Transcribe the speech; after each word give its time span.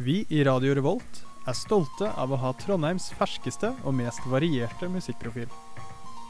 Vi 0.00 0.22
i 0.32 0.38
Radio 0.44 0.72
Revolt 0.72 1.18
er 1.44 1.52
stolte 1.52 2.06
av 2.16 2.30
å 2.32 2.36
ha 2.40 2.54
Trondheims 2.56 3.10
ferskeste 3.18 3.68
og 3.84 3.92
mest 3.98 4.24
varierte 4.32 4.88
musikkprofil. 4.88 5.50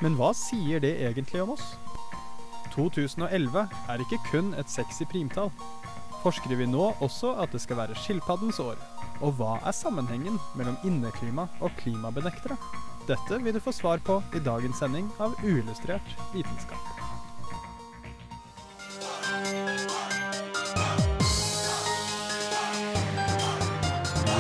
Men 0.03 0.17
hva 0.19 0.33
sier 0.35 0.83
det 0.83 0.97
egentlig 1.07 1.39
om 1.45 1.53
oss? 1.55 1.69
2011 2.75 3.61
er 3.95 4.03
ikke 4.03 4.19
kun 4.27 4.51
et 4.59 4.73
sexy 4.73 5.07
primtall. 5.13 5.53
Forsker 6.25 6.59
vi 6.59 6.67
nå 6.67 6.89
også 6.99 7.37
at 7.45 7.55
det 7.55 7.63
skal 7.63 7.79
være 7.85 7.99
skilpaddens 8.03 8.59
år? 8.59 8.75
Og 9.23 9.39
hva 9.39 9.61
er 9.63 9.77
sammenhengen 9.77 10.43
mellom 10.59 10.75
inneklima 10.83 11.47
og 11.63 11.71
klimabenektere? 11.79 12.59
Dette 13.07 13.39
vil 13.39 13.55
du 13.55 13.63
få 13.63 13.71
svar 13.77 14.03
på 14.03 14.19
i 14.35 14.43
dagens 14.43 14.83
sending 14.83 15.07
av 15.23 15.39
Uillustrert 15.47 16.19
vitenskap. 16.35 16.83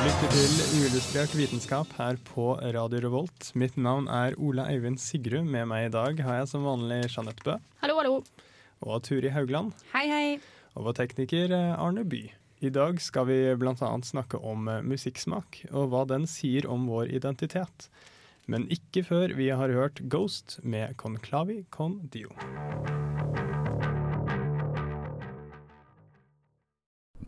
Lytter 0.00 0.30
til 0.32 0.52
Uillustrert 0.80 1.32
vitenskap 1.36 1.90
her 1.98 2.16
på 2.24 2.54
Radio 2.74 3.00
Revolt. 3.04 3.50
Mitt 3.58 3.77
navn 3.77 4.06
er 4.08 4.36
Ola 4.41 4.64
Eivind 4.72 5.00
Sigrud. 5.02 5.44
Med 5.44 5.69
meg 5.69 5.88
i 5.88 5.92
dag 5.92 6.20
har 6.25 6.38
jeg 6.41 6.48
som 6.52 6.64
vanlig 6.64 7.02
Jeanette 7.12 7.44
Bø 7.44 7.56
Hallo, 7.83 7.98
hallo. 7.98 8.14
og 8.80 9.02
Turi 9.05 9.33
Haugland. 9.34 9.75
Hei, 9.92 10.06
hei. 10.08 10.38
Og 10.72 10.86
vår 10.88 10.97
tekniker 11.02 11.52
eh, 11.52 11.75
Arne 11.77 12.06
By. 12.08 12.22
I 12.64 12.72
dag 12.72 13.00
skal 13.05 13.28
vi 13.28 13.38
bl.a. 13.60 13.75
snakke 14.06 14.41
om 14.41 14.69
eh, 14.72 14.80
musikksmak, 14.86 15.64
og 15.72 15.91
hva 15.92 16.06
den 16.08 16.25
sier 16.30 16.69
om 16.70 16.88
vår 16.88 17.12
identitet. 17.20 17.91
Men 18.48 18.69
ikke 18.72 19.05
før 19.06 19.36
vi 19.36 19.50
har 19.53 19.75
hørt 19.77 20.00
Ghost 20.08 20.58
med 20.64 20.97
Conclavi 21.00 21.64
con 21.70 22.00
Dio. 22.12 22.32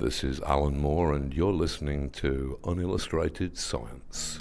This 0.03 0.25
is 0.25 0.41
Alan 0.41 0.81
Moore, 0.81 1.13
and 1.15 1.33
you're 1.33 1.53
listening 1.53 2.11
to 2.11 2.59
Unillustrated 2.65 3.57
Science. 3.57 4.41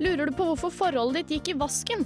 Lurer 0.00 0.26
du 0.26 0.32
på 0.32 0.48
hvorfor 0.48 0.74
forholdet 0.74 1.28
ditt 1.28 1.36
gikk 1.36 1.52
i 1.52 1.54
vasken? 1.60 2.02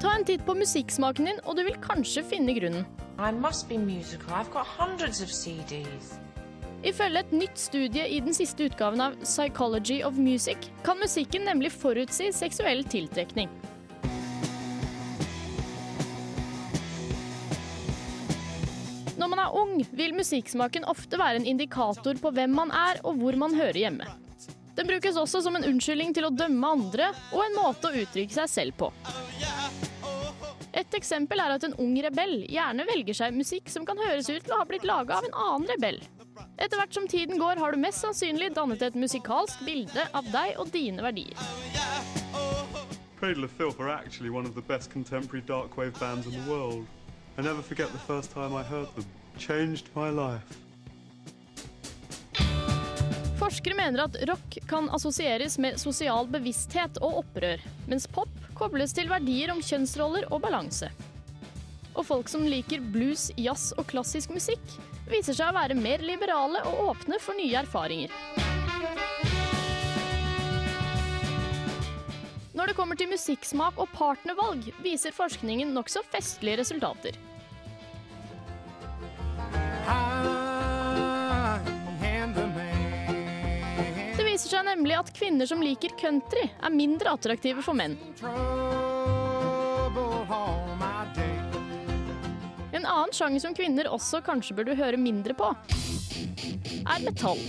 Ta 0.00 0.14
en 0.14 0.24
titt 0.24 0.46
på 0.46 0.56
musikksmaken 0.56 1.28
din, 1.28 1.42
og 1.44 1.58
du 1.60 1.66
vil 1.68 1.76
kanskje 1.84 2.24
finne 2.30 2.56
grunnen. 2.56 2.88
I 3.20 3.28
must 3.28 3.68
be 3.68 3.76
musical. 3.76 4.32
I've 4.32 4.48
got 4.48 4.64
hundreds 4.64 5.20
of 5.20 5.28
CDs. 5.28 6.16
Ifølge 6.80 7.26
et 7.26 7.36
nytt 7.44 7.60
studie 7.60 8.08
i 8.08 8.24
den 8.24 8.32
siste 8.32 8.70
utgaven 8.70 9.04
av 9.04 9.20
Psychology 9.20 10.00
of 10.00 10.16
Music 10.16 10.72
kan 10.84 10.96
musikken 10.96 11.44
nemlig 11.44 11.76
forutsi 11.76 12.32
seksuell 12.32 12.86
tiltrekning. 12.88 13.52
Er 19.54 19.60
ung, 19.60 19.86
vil 19.92 20.14
musikksmaken 20.14 20.84
ofte 20.90 21.18
være 21.18 21.40
en 21.40 21.46
indikator 21.46 22.18
på 22.20 22.30
hvem 22.34 22.54
man 22.54 22.70
er 22.74 23.00
og 23.04 23.18
hvor 23.20 23.36
man 23.38 23.54
hører 23.54 23.78
hjemme. 23.78 24.06
Den 24.74 24.88
brukes 24.88 25.16
også 25.16 25.40
som 25.44 25.54
en 25.56 25.64
unnskyldning 25.64 26.14
til 26.14 26.26
å 26.26 26.34
dømme 26.34 26.66
andre 26.66 27.12
og 27.32 27.44
en 27.44 27.54
måte 27.54 27.88
å 27.88 27.94
uttrykke 27.94 28.34
seg 28.34 28.50
selv 28.50 28.74
på. 28.78 28.90
Et 30.74 30.96
eksempel 30.98 31.38
er 31.38 31.54
at 31.54 31.64
en 31.68 31.76
ung 31.78 31.94
rebell 32.02 32.40
gjerne 32.50 32.86
velger 32.88 33.14
seg 33.14 33.36
musikk 33.36 33.70
som 33.70 33.86
kan 33.86 34.00
høres 34.02 34.26
ut 34.26 34.42
til 34.42 34.56
å 34.56 34.58
ha 34.58 34.66
blitt 34.66 34.86
laga 34.88 35.20
av 35.20 35.28
en 35.28 35.38
annen 35.44 35.70
rebell. 35.70 36.00
Etter 36.58 36.78
hvert 36.78 36.94
som 36.94 37.06
tiden 37.06 37.38
går, 37.38 37.60
har 37.62 37.74
du 37.74 37.78
mest 37.78 38.02
sannsynlig 38.02 38.50
dannet 38.56 38.82
et 38.82 38.98
musikalsk 38.98 39.62
bilde 39.66 40.08
av 40.10 40.26
deg 40.34 40.58
og 40.58 40.70
dine 40.74 41.02
verdier. 41.02 41.38
Cradle 43.20 43.46
of 43.46 43.52
Filth 43.54 43.80
are 43.80 43.88
actually 43.88 44.30
one 44.30 44.46
of 44.46 44.54
the 44.54 44.66
best 44.66 44.90
contemporary 44.90 45.44
dark 45.46 45.78
wave 45.78 45.94
bands 46.00 46.26
in 46.26 46.34
the 46.34 46.50
world. 46.50 46.84
I 47.38 47.42
never 47.42 47.62
forget 47.62 47.92
the 47.92 47.98
first 47.98 48.32
time 48.32 48.54
I 48.54 48.62
heard 48.62 48.90
them. 48.96 49.06
Changed 49.38 49.90
my 49.94 50.10
life. 50.10 50.60
Forskere 53.38 53.74
mener 53.76 54.04
at 54.06 54.16
rock 54.28 54.58
kan 54.70 54.86
assosieres 54.94 55.58
med 55.58 55.80
sosial 55.82 56.28
bevissthet 56.30 57.00
og 57.02 57.18
opprør, 57.24 57.60
mens 57.90 58.06
pop 58.06 58.30
kobles 58.56 58.94
til 58.94 59.10
verdier 59.10 59.50
om 59.52 59.60
kjønnsroller 59.60 60.28
og 60.30 60.40
balanse. 60.46 60.88
Og 61.94 62.06
folk 62.06 62.30
som 62.30 62.46
liker 62.46 62.82
blues, 62.94 63.28
jazz 63.36 63.74
og 63.76 63.88
klassisk 63.90 64.32
musikk, 64.34 64.62
viser 65.10 65.36
seg 65.36 65.50
å 65.50 65.58
være 65.58 65.76
mer 65.76 66.02
liberale 66.06 66.62
og 66.70 66.94
åpne 66.94 67.20
for 67.20 67.36
nye 67.36 67.58
erfaringer. 67.60 68.14
Når 72.54 72.70
det 72.70 72.78
kommer 72.78 72.96
til 72.96 73.10
musikksmak 73.10 73.76
og 73.82 73.90
partnervalg, 73.92 74.70
viser 74.80 75.12
forskningen 75.12 75.74
nokså 75.74 76.06
festlige 76.14 76.62
resultater. 76.62 77.18
Viser 84.44 84.58
seg 84.58 84.66
nemlig 84.66 84.96
at 84.98 85.12
kvinner 85.16 85.48
som 85.48 85.62
liker 85.64 85.94
country, 85.96 86.44
er 86.60 86.72
mindre 86.72 87.14
attraktive 87.14 87.62
for 87.64 87.74
menn. 87.74 87.96
En 92.74 92.84
annen 92.84 93.14
sjanger 93.14 93.40
som 93.40 93.54
kvinner 93.56 93.88
også 93.88 94.20
kanskje 94.26 94.56
burde 94.58 94.76
høre 94.76 95.00
mindre 95.00 95.32
på, 95.38 95.48
er 96.84 97.06
metall. 97.06 97.40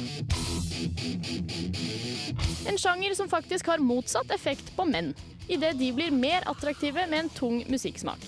En 2.66 2.80
sjanger 2.80 3.18
som 3.18 3.30
faktisk 3.30 3.68
har 3.68 3.84
motsatt 3.84 4.32
effekt 4.32 4.72
på 4.78 4.88
menn, 4.88 5.12
idet 5.52 5.76
de 5.82 5.92
blir 5.92 6.16
mer 6.16 6.48
attraktive 6.48 7.04
med 7.10 7.26
en 7.26 7.34
tung 7.36 7.60
musikksmak. 7.68 8.24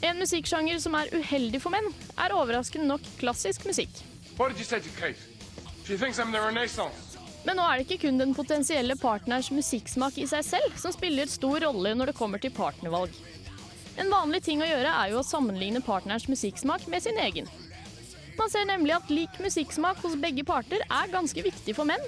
En 0.00 0.16
musikksjanger 0.16 0.80
som 0.80 0.96
er 0.96 1.12
uheldig 1.12 1.60
for 1.60 1.76
menn, 1.76 1.92
er 2.16 2.32
overraskende 2.32 2.88
nok 2.88 3.04
klassisk 3.20 3.68
musikk. 3.68 3.92
What 4.38 4.48
did 4.48 4.58
you 4.58 4.64
say 4.64 4.80
to 4.80 4.88
Kate? 4.96 5.20
She 5.84 5.98
thinks 5.98 6.18
I'm 6.18 6.32
the. 6.32 7.09
Men 7.46 7.56
nå 7.56 7.64
er 7.64 7.78
det 7.78 7.86
ikke 7.86 8.04
kun 8.06 8.20
den 8.20 8.34
potensielle 8.36 8.96
partners 9.00 9.48
musikksmak 9.54 10.18
i 10.20 10.26
seg 10.28 10.44
selv 10.44 10.76
som 10.80 10.92
spiller 10.92 11.30
stor 11.30 11.62
rolle 11.64 11.94
når 11.96 12.12
det 12.12 12.18
kommer 12.18 12.42
til 12.42 12.52
partnervalg. 12.52 13.14
En 14.00 14.12
vanlig 14.12 14.42
ting 14.44 14.60
å 14.62 14.68
gjøre 14.68 14.92
er 14.92 15.12
jo 15.12 15.20
å 15.20 15.26
sammenligne 15.26 15.82
partners 15.84 16.28
musikksmak 16.30 16.86
med 16.92 17.04
sin 17.04 17.18
egen. 17.20 17.48
Man 18.38 18.52
ser 18.52 18.68
nemlig 18.68 18.94
at 18.96 19.10
lik 19.12 19.40
musikksmak 19.42 20.00
hos 20.04 20.16
begge 20.20 20.44
parter 20.48 20.84
er 20.84 21.12
ganske 21.12 21.44
viktig 21.44 21.74
for 21.76 21.88
menn, 21.88 22.04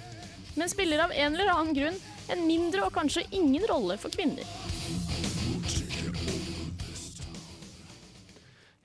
men 0.57 0.71
spiller 0.73 1.03
av 1.05 1.13
en 1.13 1.35
eller 1.35 1.53
annen 1.53 1.77
grunn 1.77 1.99
en 2.33 2.47
mindre 2.47 2.87
og 2.87 2.95
kanskje 2.95 3.27
ingen 3.37 3.65
rolle 3.69 3.99
for 4.01 4.13
kvinner. 4.15 4.47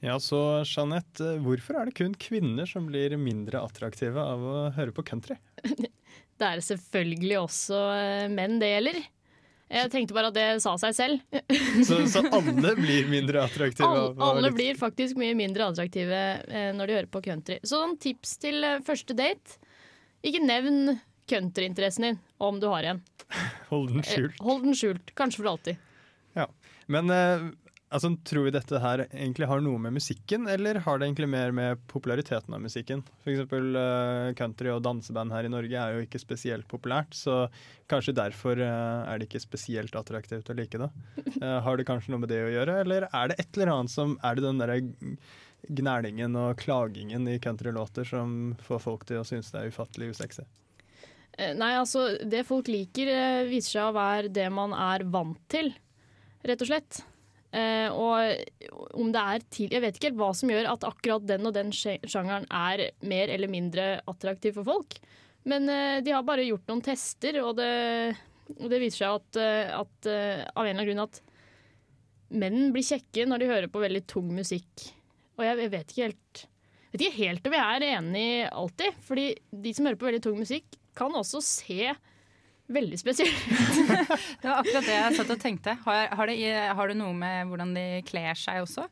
Ja, 0.03 0.19
så 0.21 0.61
Jeanette, 0.67 1.37
hvorfor 1.41 1.79
er 1.79 1.89
det 1.89 1.97
kun 1.97 2.13
kvinner 2.21 2.67
som 2.69 2.85
blir 2.87 3.15
mindre 3.19 3.63
attraktive 3.65 4.21
av 4.21 4.43
å 4.45 4.57
høre 4.75 4.93
på 4.95 5.05
country? 5.07 5.39
Det 6.37 6.47
er 6.47 6.63
selvfølgelig 6.65 7.37
også 7.41 7.77
eh, 7.97 8.25
menn 8.33 8.59
det 8.61 8.71
gjelder. 8.73 8.99
Jeg 9.67 9.91
tenkte 9.91 10.15
bare 10.15 10.29
at 10.31 10.35
det 10.37 10.45
sa 10.63 10.77
seg 10.79 10.93
selv. 10.95 11.39
Så, 11.87 11.97
så 12.07 12.21
alle 12.23 12.71
blir 12.77 13.09
mindre 13.11 13.41
attraktive? 13.43 13.87
Alle, 13.87 14.13
alle 14.23 14.51
blir 14.55 14.77
faktisk 14.79 15.19
mye 15.19 15.35
mindre 15.35 15.67
attraktive 15.67 16.21
eh, 16.47 16.69
når 16.75 16.87
de 16.87 16.95
hører 16.95 17.09
på 17.11 17.21
country. 17.25 17.57
Så 17.67 17.81
noen 17.81 17.97
tips 17.99 18.37
til 18.41 18.63
eh, 18.63 18.79
første 18.87 19.17
date. 19.17 19.59
Ikke 20.25 20.39
nevn 20.41 20.95
countryinteressen 21.27 22.07
din, 22.07 22.19
om 22.39 22.61
du 22.63 22.69
har 22.71 22.87
en. 22.93 23.03
Hold 23.67 23.91
den 23.91 24.07
skjult. 24.07 24.39
Hold 24.47 24.63
den 24.69 24.77
skjult, 24.79 25.11
kanskje 25.19 25.43
for 25.43 25.51
alltid. 25.51 25.83
Ja. 26.39 26.47
Men 26.87 27.11
altså, 27.93 28.11
tror 28.27 28.47
vi 28.47 28.53
dette 28.55 28.79
her 28.81 29.03
egentlig 29.07 29.47
har 29.49 29.61
noe 29.63 29.79
med 29.81 29.95
musikken, 29.95 30.47
eller 30.51 30.81
har 30.85 30.99
det 30.99 31.07
egentlig 31.07 31.29
mer 31.31 31.53
med 31.55 31.81
populariteten 31.91 32.53
av 32.55 32.61
musikken? 32.63 33.03
For 33.23 33.33
eksempel 33.33 33.79
eh, 33.79 34.33
country 34.39 34.71
og 34.73 34.83
danseband 34.85 35.33
her 35.35 35.47
i 35.47 35.51
Norge 35.51 35.79
er 35.79 35.95
jo 35.95 36.05
ikke 36.05 36.21
spesielt 36.21 36.67
populært, 36.71 37.15
så 37.17 37.45
kanskje 37.91 38.15
derfor 38.17 38.59
uh, 38.59 39.07
er 39.07 39.19
det 39.19 39.29
ikke 39.29 39.43
spesielt 39.43 39.95
attraktivt 39.95 40.49
å 40.51 40.57
like 40.57 40.79
det. 40.81 40.89
Uh, 41.39 41.59
har 41.63 41.79
det 41.79 41.87
kanskje 41.87 42.13
noe 42.13 42.25
med 42.25 42.31
det 42.33 42.43
å 42.43 42.51
gjøre, 42.51 42.79
eller 42.83 43.07
er 43.07 43.31
det 43.31 43.39
et 43.39 43.59
eller 43.59 43.73
annet 43.77 43.93
som 43.93 44.17
Er 44.25 44.35
det 44.35 44.43
den 44.43 44.59
derre 44.59 44.79
gnælingen 45.67 46.35
og 46.39 46.59
klagingen 46.59 47.27
i 47.31 47.39
countrylåter 47.43 48.07
som 48.07 48.55
får 48.63 48.83
folk 48.83 49.07
til 49.07 49.21
å 49.21 49.27
synes 49.27 49.51
det 49.53 49.61
er 49.61 49.71
ufattelig 49.71 50.13
usexy? 50.13 50.45
Nei, 51.37 51.73
altså, 51.77 52.09
det 52.25 52.47
folk 52.47 52.69
liker, 52.71 53.11
viser 53.45 53.75
seg 53.75 53.91
å 53.91 53.97
være 53.97 54.31
det 54.33 54.47
man 54.49 54.73
er 54.73 55.05
vant 55.05 55.37
til, 55.51 55.69
rett 56.47 56.63
og 56.65 56.71
slett. 56.71 57.03
Eh, 57.55 57.87
og 57.95 58.97
om 58.99 59.11
det 59.15 59.21
er 59.21 59.43
til 59.55 59.71
Jeg 59.71 59.79
vet 59.79 59.95
ikke 59.95 60.09
helt 60.09 60.19
hva 60.19 60.33
som 60.35 60.49
gjør 60.51 60.67
at 60.73 60.83
akkurat 60.83 61.27
den 61.29 61.47
og 61.47 61.53
den 61.55 61.71
sjangeren 61.71 62.47
er 62.51 62.89
mer 63.07 63.31
eller 63.31 63.51
mindre 63.51 63.85
attraktiv 64.09 64.57
for 64.59 64.67
folk. 64.67 64.97
Men 65.47 65.69
uh, 65.71 66.03
de 66.03 66.11
har 66.11 66.25
bare 66.27 66.43
gjort 66.43 66.67
noen 66.67 66.83
tester, 66.83 67.39
og 67.39 67.53
det, 67.55 67.71
og 68.57 68.67
det 68.67 68.81
viser 68.83 69.05
seg 69.05 69.13
at, 69.21 69.39
eh, 69.39 69.71
at 69.77 70.09
uh, 70.11 70.43
av 70.51 70.67
en 70.67 70.73
eller 70.73 70.81
annen 70.81 70.89
grunn 70.89 71.05
at 71.05 71.21
menn 72.27 72.73
blir 72.75 72.83
kjekke 72.83 73.23
når 73.29 73.39
de 73.39 73.49
hører 73.53 73.71
på 73.71 73.79
veldig 73.79 74.03
tung 74.11 74.27
musikk. 74.35 74.89
Og 75.39 75.45
jeg 75.47 75.69
vet 75.71 75.93
ikke 75.93 76.09
helt 76.09 76.43
vet 76.91 77.03
ikke 77.05 77.21
helt 77.21 77.47
om 77.47 77.55
jeg 77.55 77.77
er 77.77 77.87
enig 77.93 78.27
alltid. 78.49 78.99
Fordi 79.07 79.29
de 79.63 79.73
som 79.75 79.87
hører 79.87 79.99
på 80.01 80.09
veldig 80.09 80.23
tung 80.25 80.41
musikk, 80.41 80.77
kan 80.97 81.15
også 81.15 81.39
se 81.45 81.93
veldig 82.71 82.99
spesielt 82.99 83.43
Det 84.41 84.47
var 84.47 84.61
akkurat 84.61 84.87
det 84.87 84.95
jeg 84.95 85.19
satt 85.19 85.35
og 85.35 85.43
tenkte. 85.43 85.77
Har, 85.85 86.07
har, 86.19 86.31
det, 86.31 86.55
har 86.79 86.91
det 86.91 86.97
noe 86.99 87.13
med 87.17 87.51
hvordan 87.51 87.75
de 87.77 87.85
kler 88.07 88.37
seg 88.39 88.63
også? 88.65 88.87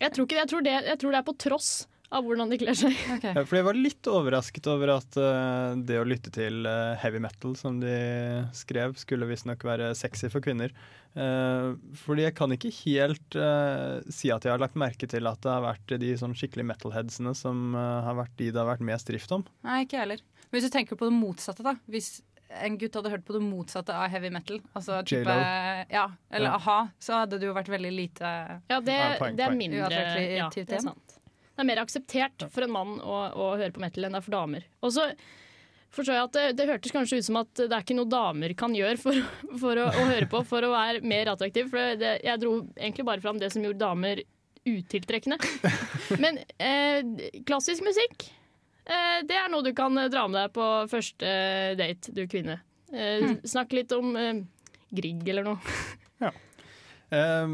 Jeg 0.00 0.14
tror, 0.14 0.26
ikke, 0.26 0.38
jeg 0.40 0.50
tror, 0.50 0.64
det, 0.66 0.78
jeg 0.88 1.00
tror 1.00 1.14
det 1.14 1.20
er 1.20 1.28
på 1.28 1.36
tross 1.44 1.74
av 2.14 2.26
hvordan 2.26 2.50
de 2.52 2.58
kler 2.60 2.76
seg. 2.78 2.94
Ja, 3.24 3.42
fordi 3.42 3.60
jeg 3.60 3.66
var 3.66 3.78
litt 3.78 4.10
overrasket 4.10 4.68
over 4.70 4.92
at 4.96 5.16
uh, 5.18 5.74
det 5.86 5.96
å 5.98 6.06
lytte 6.06 6.30
til 6.34 6.66
uh, 6.68 6.94
heavy 7.00 7.20
metal, 7.22 7.56
som 7.58 7.80
de 7.82 7.94
skrev, 8.56 8.94
skulle 9.00 9.28
visstnok 9.30 9.64
være 9.66 9.92
sexy 9.98 10.30
for 10.32 10.44
kvinner. 10.44 10.74
Uh, 11.14 11.74
fordi 12.04 12.26
jeg 12.26 12.36
kan 12.38 12.54
ikke 12.54 12.72
helt 12.82 13.38
uh, 13.38 14.02
si 14.10 14.30
at 14.34 14.46
jeg 14.46 14.54
har 14.54 14.62
lagt 14.62 14.78
merke 14.78 15.08
til 15.10 15.30
at 15.30 15.42
det 15.42 15.50
har 15.50 15.64
vært 15.64 15.96
de 16.02 16.12
sånn 16.20 16.36
skikkelig 16.38 16.68
metalheadsene 16.74 17.34
som 17.38 17.74
har 17.78 18.18
vært 18.18 18.36
de 18.38 18.50
det 18.50 18.62
har 18.62 18.70
vært 18.74 18.86
mest 18.86 19.10
drift 19.10 19.34
om. 19.34 19.46
Nei, 19.66 19.82
ikke 19.86 19.98
jeg 19.98 20.06
heller. 20.06 20.24
Men 20.46 20.58
hvis 20.58 20.68
du 20.68 20.74
tenker 20.74 20.98
på 20.98 21.08
det 21.08 21.16
motsatte, 21.16 21.66
da. 21.66 21.74
Hvis 21.90 22.18
en 22.62 22.78
gutt 22.78 22.94
hadde 22.98 23.10
hørt 23.12 23.24
på 23.26 23.34
det 23.36 23.42
motsatte 23.44 23.94
av 23.96 24.08
heavy 24.12 24.30
metal, 24.34 24.60
altså 24.76 25.00
type, 25.06 25.34
ja, 25.90 26.04
eller 26.30 26.48
Ja. 26.50 26.56
a-ha, 26.56 26.78
så 27.02 27.20
hadde 27.22 27.38
det 27.40 27.48
jo 27.48 27.54
vært 27.56 27.70
veldig 27.72 27.92
lite 27.94 28.32
Ja, 28.70 28.80
det, 28.80 28.98
det 29.36 29.46
er 29.46 29.56
mindre 29.56 29.84
Uattraktivt 29.86 30.36
ja, 30.38 30.50
det 30.54 30.78
er 30.78 30.84
sant. 30.86 31.16
Det 31.54 31.62
er 31.62 31.68
mer 31.70 31.80
akseptert 31.84 32.44
for 32.50 32.66
en 32.66 32.72
mann 32.74 32.96
å, 33.00 33.18
å 33.30 33.48
høre 33.56 33.70
på 33.74 33.82
metal 33.82 34.04
enn 34.08 34.14
det 34.16 34.20
er 34.22 34.26
for 34.26 34.34
damer. 34.34 34.64
Og 34.82 34.90
så 34.96 35.04
forstår 35.94 36.16
jeg 36.16 36.24
at 36.26 36.34
det, 36.34 36.44
det 36.58 36.64
hørtes 36.66 36.90
kanskje 36.94 37.20
ut 37.20 37.26
som 37.28 37.36
at 37.38 37.52
det 37.60 37.68
er 37.70 37.84
ikke 37.84 37.94
noe 37.94 38.10
damer 38.10 38.54
kan 38.58 38.74
gjøre 38.74 38.98
for, 38.98 39.20
for 39.62 39.78
å, 39.78 39.84
å 39.86 40.06
høre 40.10 40.26
på 40.30 40.40
for 40.50 40.66
å 40.66 40.72
være 40.74 41.02
mer 41.06 41.30
attraktiv. 41.30 41.68
For 41.70 41.94
det, 42.00 42.16
jeg 42.26 42.42
dro 42.42 42.56
egentlig 42.74 43.06
bare 43.06 43.22
fram 43.22 43.38
det 43.38 43.52
som 43.54 43.62
gjorde 43.62 43.78
damer 43.84 44.24
utiltrekkende. 44.66 45.38
Men 46.24 46.40
eh, 46.58 47.04
klassisk 47.46 47.84
musikk, 47.86 48.26
det 48.84 49.36
er 49.38 49.50
noe 49.52 49.64
du 49.64 49.72
kan 49.76 49.96
dra 49.96 50.26
med 50.28 50.36
deg 50.38 50.54
på 50.56 50.64
første 50.92 51.30
date, 51.78 52.12
du 52.12 52.24
kvinne. 52.28 52.58
Eh, 52.94 53.36
Snakk 53.48 53.72
litt 53.74 53.92
om 53.96 54.14
eh, 54.16 54.42
Grieg 54.94 55.28
eller 55.28 55.52
noe. 55.52 55.76
Eh, 57.14 57.50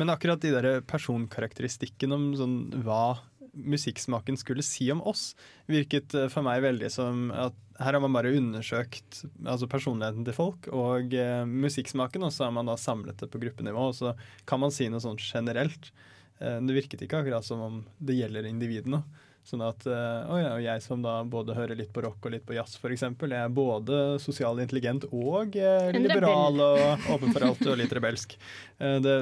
men 0.00 0.10
akkurat 0.10 0.40
de 0.42 0.50
der 0.50 0.80
personkarakteristikken 0.88 2.14
om 2.16 2.22
sånn, 2.34 2.54
hva 2.82 3.20
musikksmaken 3.52 4.38
skulle 4.40 4.64
si 4.66 4.88
om 4.90 5.02
oss, 5.06 5.36
virket 5.70 6.16
eh, 6.16 6.26
for 6.32 6.42
meg 6.46 6.64
veldig 6.64 6.90
som 6.90 7.28
at 7.30 7.54
her 7.78 7.94
har 7.94 8.02
man 8.02 8.16
bare 8.16 8.32
undersøkt 8.34 9.20
altså 9.44 9.68
personligheten 9.70 10.26
til 10.26 10.34
folk 10.34 10.66
og 10.72 11.14
eh, 11.14 11.44
musikksmaken, 11.46 12.26
og 12.26 12.34
så 12.34 12.48
har 12.48 12.56
man 12.56 12.66
da 12.70 12.78
samlet 12.80 13.20
det 13.22 13.30
på 13.30 13.42
gruppenivå, 13.44 13.90
og 13.92 13.96
så 14.00 14.16
kan 14.48 14.64
man 14.64 14.74
si 14.74 14.88
noe 14.90 15.04
sånn 15.04 15.20
generelt. 15.20 15.92
Eh, 16.40 16.58
det 16.64 16.78
virket 16.80 17.04
ikke 17.06 17.22
akkurat 17.22 17.46
som 17.46 17.62
om 17.68 17.80
det 17.98 18.18
gjelder 18.18 18.50
individene. 18.50 19.04
Sånn 19.48 19.62
at 19.64 19.86
eh, 19.88 20.28
og 20.28 20.60
jeg 20.60 20.82
som 20.84 21.00
da 21.00 21.22
både 21.24 21.54
hører 21.56 21.78
litt 21.78 21.92
på 21.94 22.02
rock 22.04 22.26
og 22.28 22.34
litt 22.34 22.44
på 22.44 22.52
jazz, 22.52 22.74
f.eks., 22.76 23.04
jeg 23.08 23.36
er 23.38 23.52
både 23.52 24.00
sosialt 24.20 24.60
intelligent 24.60 25.06
og 25.08 25.54
eh, 25.56 25.92
liberal 25.96 26.58
og 26.60 27.06
åpen 27.14 27.32
for 27.32 27.46
alt 27.46 27.62
og 27.64 27.78
litt 27.80 27.94
rebelsk. 27.96 28.34
Eh, 28.76 28.98
det, 29.00 29.14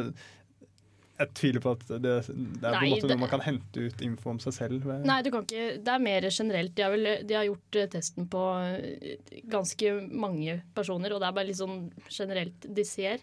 jeg 1.16 1.30
tviler 1.38 1.62
på 1.62 1.74
at 1.76 1.84
det, 2.02 2.14
det 2.26 2.66
er 2.66 2.74
på 2.74 2.80
en 2.80 2.90
måte 2.90 3.10
noe 3.12 3.20
man 3.22 3.30
kan 3.30 3.44
hente 3.44 3.84
ut 3.86 4.02
info 4.04 4.32
om 4.34 4.40
seg 4.42 4.56
selv. 4.56 4.88
Nei, 5.06 5.20
du 5.24 5.30
kan 5.32 5.46
ikke, 5.46 5.68
det 5.86 5.92
er 5.94 6.02
mer 6.02 6.26
generelt. 6.26 6.74
De 6.74 6.84
har, 6.84 6.92
vel, 6.92 7.10
de 7.22 7.36
har 7.38 7.46
gjort 7.46 7.78
testen 7.94 8.26
på 8.32 8.42
ganske 9.52 9.92
mange 10.10 10.58
personer, 10.76 11.14
og 11.14 11.22
det 11.22 11.28
er 11.28 11.36
bare 11.38 11.48
litt 11.52 11.60
sånn 11.60 11.86
generelt 12.10 12.66
de 12.66 12.84
ser. 12.84 13.22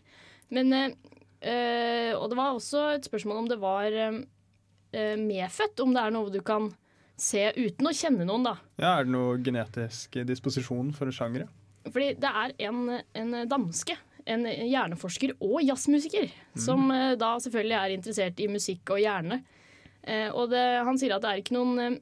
Men, 0.56 0.72
eh, 0.80 2.16
og 2.16 2.32
det 2.32 2.40
var 2.40 2.56
også 2.56 2.86
et 2.96 3.12
spørsmål 3.12 3.44
om 3.44 3.52
det 3.52 3.60
var 3.62 4.00
eh, 4.00 5.20
medfødt, 5.20 5.84
om 5.84 5.94
det 5.94 6.06
er 6.08 6.16
noe 6.16 6.34
du 6.34 6.40
kan 6.48 6.72
se 7.20 7.50
uten 7.56 7.88
å 7.90 7.94
kjenne 7.96 8.26
noen, 8.28 8.44
da. 8.48 8.56
Ja, 8.82 8.96
Er 9.00 9.06
det 9.06 9.14
noe 9.14 9.38
genetisk 9.44 10.18
disposisjon 10.28 10.94
for 10.96 11.12
sjangere? 11.14 11.48
Fordi 11.84 12.14
det 12.16 12.30
er 12.30 12.54
en, 12.70 12.86
en 13.14 13.36
danske, 13.52 13.96
en 14.26 14.46
hjerneforsker 14.48 15.34
og 15.44 15.60
jazzmusiker, 15.66 16.30
som 16.56 16.88
eh, 16.96 17.16
da 17.20 17.34
selvfølgelig 17.44 17.78
er 17.80 17.96
interessert 17.98 18.40
i 18.40 18.48
musikk 18.48 18.90
og 18.96 19.02
hjerne. 19.04 19.42
Eh, 20.04 20.30
og 20.32 20.50
det, 20.52 20.64
han 20.88 20.98
sier 21.00 21.16
at 21.16 21.26
det 21.26 21.32
er 21.32 21.42
ikke 21.44 21.58
noen 21.58 21.84
eh, 21.84 22.00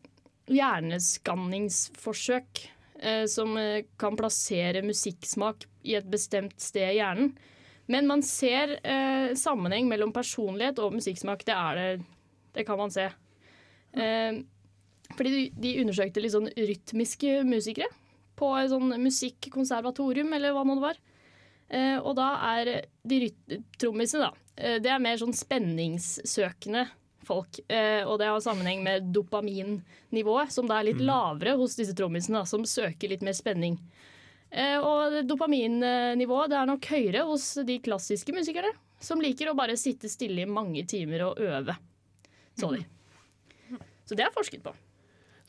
hjerneskanningsforsøk 0.51 2.61
eh, 3.01 3.25
som 3.29 3.57
eh, 3.57 3.83
kan 3.99 4.17
plassere 4.19 4.83
musikksmak 4.85 5.65
i 5.83 5.95
et 5.97 6.07
bestemt 6.11 6.59
sted 6.61 6.93
i 6.93 6.99
hjernen. 6.99 7.33
Men 7.91 8.07
man 8.07 8.21
ser 8.23 8.77
eh, 8.85 9.33
sammenheng 9.35 9.89
mellom 9.89 10.13
personlighet 10.15 10.79
og 10.79 10.93
musikksmak. 10.95 11.43
Det 11.47 11.55
er 11.57 11.79
det. 11.79 11.89
Det 12.55 12.65
kan 12.67 12.77
man 12.79 12.91
se. 12.93 13.09
Eh, 13.97 14.37
fordi 15.17 15.31
de, 15.35 15.43
de 15.63 15.73
undersøkte 15.83 16.23
litt 16.23 16.35
sånn 16.35 16.49
rytmiske 16.55 17.41
musikere 17.47 17.89
på 18.39 18.49
et 18.57 18.71
sånn 18.71 18.95
musikkonservatorium, 19.03 20.31
eller 20.37 20.55
hva 20.55 20.65
nå 20.65 20.77
det 20.79 20.85
var. 20.85 21.01
Eh, 21.71 21.97
og 21.99 22.15
da 22.17 22.31
er 22.57 22.71
de 23.07 23.29
trommisene, 23.79 24.27
da. 24.27 24.55
eh, 24.57 24.79
det 24.83 24.91
er 24.91 25.03
mer 25.03 25.19
sånn 25.21 25.35
spenningssøkende 25.35 26.87
folk. 27.27 27.61
Eh, 27.71 28.01
og 28.03 28.17
det 28.19 28.29
har 28.31 28.41
sammenheng 28.43 28.81
med 28.83 29.11
dopaminnivået, 29.15 30.51
som 30.51 30.67
da 30.69 30.79
er 30.79 30.89
litt 30.89 31.03
lavere 31.05 31.55
hos 31.59 31.77
disse 31.79 31.95
trommisene, 31.97 32.43
som 32.49 32.65
søker 32.67 33.13
litt 33.13 33.25
mer 33.25 33.37
spenning. 33.37 33.77
Eh, 34.51 34.77
og 34.81 35.21
dopaminnivået 35.29 36.51
det 36.51 36.59
er 36.59 36.67
nok 36.67 36.89
høyere 36.91 37.25
hos 37.29 37.53
de 37.67 37.77
klassiske 37.83 38.35
musikerne, 38.35 38.73
som 39.01 39.21
liker 39.23 39.49
å 39.49 39.57
bare 39.57 39.77
sitte 39.79 40.11
stille 40.11 40.43
i 40.43 40.49
mange 40.49 40.83
timer 40.89 41.29
og 41.29 41.39
øve. 41.41 41.77
Så 42.59 42.73
de. 42.75 42.83
Så 44.05 44.17
det 44.17 44.25
er 44.25 44.33
forsket 44.35 44.63
på. 44.65 44.73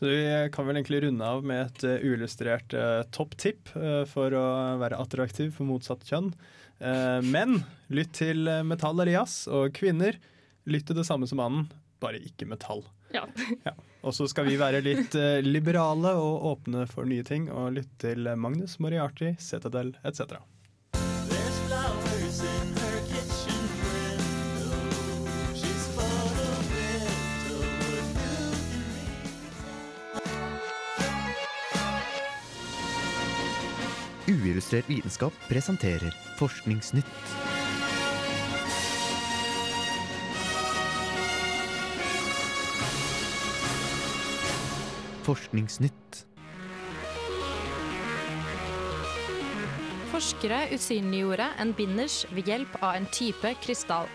Så 0.02 0.08
Vi 0.08 0.48
kan 0.52 0.66
vel 0.66 0.76
egentlig 0.80 1.04
runde 1.04 1.26
av 1.30 1.44
med 1.46 1.60
et 1.62 1.84
uh, 1.86 1.92
uillustrert 2.02 2.72
uh, 2.74 3.04
topptipp 3.14 3.68
uh, 3.76 4.02
for 4.10 4.34
å 4.34 4.46
være 4.80 4.98
attraktiv 4.98 5.52
for 5.54 5.68
motsatt 5.68 6.02
kjønn. 6.08 6.32
men 7.22 7.60
lytt 7.94 8.10
til 8.18 8.48
metall 8.66 8.96
eller 8.96 9.12
jazz, 9.12 9.44
og 9.46 9.70
kvinner, 9.76 10.16
lytt 10.66 10.88
til 10.88 10.98
det 10.98 11.04
samme 11.06 11.28
som 11.30 11.38
mannen, 11.38 11.68
bare 12.02 12.18
ikke 12.18 12.48
metall. 12.50 12.82
Ja. 13.14 13.22
Og 14.02 14.16
så 14.16 14.26
skal 14.26 14.48
vi 14.50 14.58
være 14.58 14.80
litt 14.82 15.14
liberale 15.46 16.16
og 16.18 16.48
åpne 16.56 16.88
for 16.90 17.06
nye 17.06 17.22
ting, 17.22 17.46
og 17.54 17.76
lytte 17.76 18.08
til 18.08 18.26
Magnus 18.34 18.80
Moriarty, 18.82 19.36
Cetadel 19.38 19.94
etc. 20.02 20.40
Uillustrert 34.42 34.88
vitenskap 34.90 35.34
presenterer 35.46 36.10
Forskningsnytt. 36.34 37.06
Forskningsnytt. 45.22 46.24
Forskere 50.10 50.64
usynliggjorde 50.74 51.46
en 51.62 51.70
binders 51.78 52.24
ved 52.34 52.50
hjelp 52.50 52.74
av 52.82 52.98
en 52.98 53.06
type 53.14 53.54
krystall. 53.62 54.10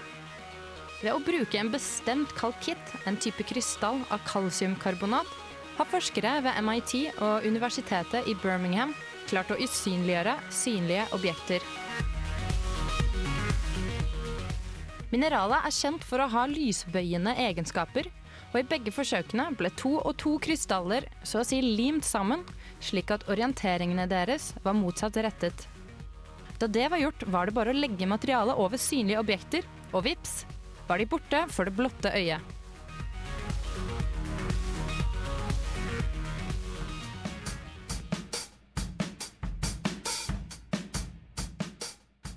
Ved 1.00 1.14
å 1.14 1.24
bruke 1.24 1.56
en 1.56 1.72
bestemt 1.72 2.36
kalkitt, 2.36 2.96
en 3.08 3.16
type 3.16 3.48
krystall 3.48 4.04
av 4.12 4.20
kalsiumkarbonat, 4.28 5.30
har 5.78 5.88
forskere 5.88 6.42
ved 6.44 6.64
MIT 6.68 7.14
og 7.22 7.46
universitetet 7.48 8.28
i 8.28 8.36
Birmingham 8.44 8.92
klart 9.28 9.52
å 9.54 9.60
usynliggjøre 9.62 10.38
synlige 10.54 11.08
objekter. 11.16 11.66
Mineralet 15.12 15.68
er 15.70 15.76
kjent 15.76 16.04
for 16.04 16.20
å 16.20 16.28
ha 16.34 16.44
lysbøyende 16.52 17.36
egenskaper, 17.40 18.10
og 18.52 18.60
i 18.60 18.68
begge 18.68 18.92
forsøkene 18.96 19.50
ble 19.60 19.72
to 19.80 19.94
og 20.00 20.18
to 20.20 20.36
krystaller 20.44 21.08
så 21.24 21.42
å 21.42 21.48
si 21.48 21.62
limt 21.64 22.08
sammen, 22.08 22.44
slik 22.84 23.12
at 23.16 23.28
orienteringene 23.32 24.08
deres 24.12 24.52
var 24.64 24.76
motsatt 24.78 25.20
rettet. 25.24 25.68
Da 26.60 26.68
det 26.68 26.88
var 26.92 27.02
gjort, 27.02 27.24
var 27.30 27.48
det 27.48 27.56
bare 27.56 27.72
å 27.74 27.78
legge 27.78 28.10
materialet 28.10 28.60
over 28.60 28.82
synlige 28.82 29.22
objekter, 29.22 29.68
og 29.94 30.08
vips, 30.08 30.42
var 30.88 31.00
de 31.00 31.08
borte 31.10 31.44
for 31.54 31.68
det 31.68 31.76
blotte 31.78 32.12
øyet. 32.16 32.57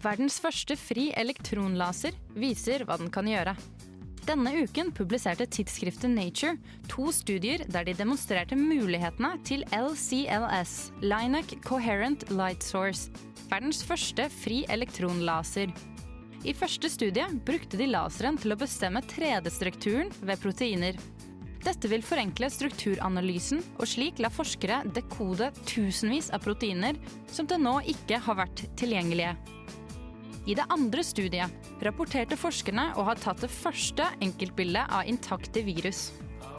Verdens 0.01 0.39
første 0.41 0.79
fri 0.81 1.11
elektronlaser 1.21 2.15
viser 2.33 2.87
hva 2.89 2.97
den 2.97 3.11
kan 3.13 3.27
gjøre. 3.29 3.53
Denne 4.25 4.53
uken 4.63 4.93
publiserte 4.97 5.45
tidsskriftet 5.53 6.13
Nature 6.13 6.55
to 6.89 7.11
studier 7.13 7.67
der 7.69 7.85
de 7.85 7.93
demonstrerte 7.99 8.57
mulighetene 8.57 9.35
til 9.45 9.65
LCLS, 9.77 10.75
Linec 11.05 11.53
Coherent 11.67 12.25
Light 12.33 12.65
Source, 12.65 13.11
verdens 13.51 13.83
første 13.85 14.31
fri 14.41 14.63
elektronlaser. 14.73 15.73
I 16.49 16.57
første 16.57 16.89
studie 16.89 17.27
brukte 17.45 17.77
de 17.77 17.91
laseren 17.91 18.41
til 18.41 18.55
å 18.55 18.61
bestemme 18.61 19.05
3D-strukturen 19.05 20.09
ved 20.25 20.41
proteiner. 20.41 20.97
Dette 21.61 21.91
vil 21.93 22.01
forenkle 22.01 22.49
strukturanalysen, 22.49 23.61
og 23.77 23.85
slik 23.85 24.25
la 24.25 24.33
forskere 24.33 24.81
dekode 24.97 25.51
tusenvis 25.69 26.33
av 26.33 26.41
proteiner 26.47 26.97
som 27.29 27.45
til 27.45 27.61
nå 27.61 27.83
ikke 27.93 28.25
har 28.25 28.41
vært 28.47 28.65
tilgjengelige. 28.81 29.37
I 30.49 30.55
det 30.57 30.65
andre 30.73 31.03
studiet 31.05 31.53
rapporterte 31.85 32.37
forskerne 32.41 32.87
å 32.97 33.05
ha 33.05 33.15
tatt 33.19 33.43
det 33.45 33.51
første 33.53 34.07
enkeltbildet 34.25 34.89
av 34.89 35.09
intakte 35.11 35.61
virus. 35.67 36.11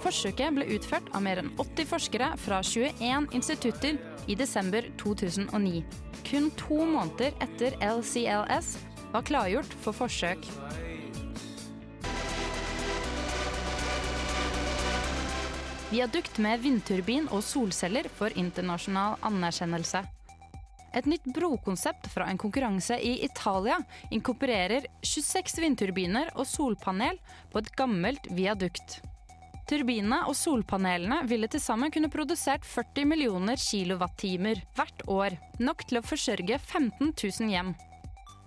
Forsøket 0.02 0.54
ble 0.54 0.68
utført 0.76 1.10
av 1.18 1.24
mer 1.26 1.42
enn 1.42 1.50
80 1.62 1.90
forskere 1.90 2.30
fra 2.42 2.62
21 2.66 3.32
institutter 3.38 3.98
i 4.30 4.38
desember 4.38 4.86
2009. 5.02 5.82
Kun 6.30 6.50
to 6.58 6.78
måneder 6.86 7.34
etter 7.42 7.78
LCLS 7.82 8.76
var 9.12 9.26
klargjort 9.26 9.74
for 9.82 9.98
forsøk. 9.98 10.46
Viadukt 15.92 16.38
med 16.40 16.62
vindturbin 16.64 17.26
og 17.34 17.42
solceller 17.44 18.08
for 18.16 18.32
internasjonal 18.40 19.18
anerkjennelse. 19.28 20.06
Et 20.93 21.05
nytt 21.07 21.27
brokonsept 21.33 22.10
fra 22.12 22.27
en 22.27 22.39
konkurranse 22.39 22.98
i 23.00 23.21
Italia 23.25 23.77
inkorporerer 24.12 24.88
26 25.01 25.62
vindturbiner 25.63 26.33
og 26.36 26.48
solpanel 26.50 27.19
på 27.51 27.62
et 27.62 27.71
gammelt 27.79 28.27
viadukt. 28.36 29.00
Turbinene 29.71 30.25
og 30.27 30.36
solpanelene 30.36 31.21
ville 31.29 31.48
til 31.48 31.63
sammen 31.63 31.93
kunne 31.93 32.12
produsert 32.12 32.65
40 32.67 33.07
millioner 33.07 33.62
kilowattimer 33.62 34.60
hvert 34.75 35.05
år, 35.07 35.38
nok 35.63 35.86
til 35.88 36.01
å 36.01 36.03
forsørge 36.03 36.60
15 36.60 37.13
000 37.13 37.53
hjem. 37.53 37.71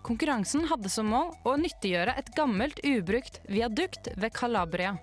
Konkurransen 0.05 0.67
hadde 0.69 0.93
som 0.93 1.09
mål 1.09 1.33
å 1.49 1.57
nyttiggjøre 1.57 2.19
et 2.21 2.29
gammelt, 2.37 2.83
ubrukt 2.85 3.41
viadukt 3.49 4.13
ved 4.21 4.37
Calabria. 4.37 4.99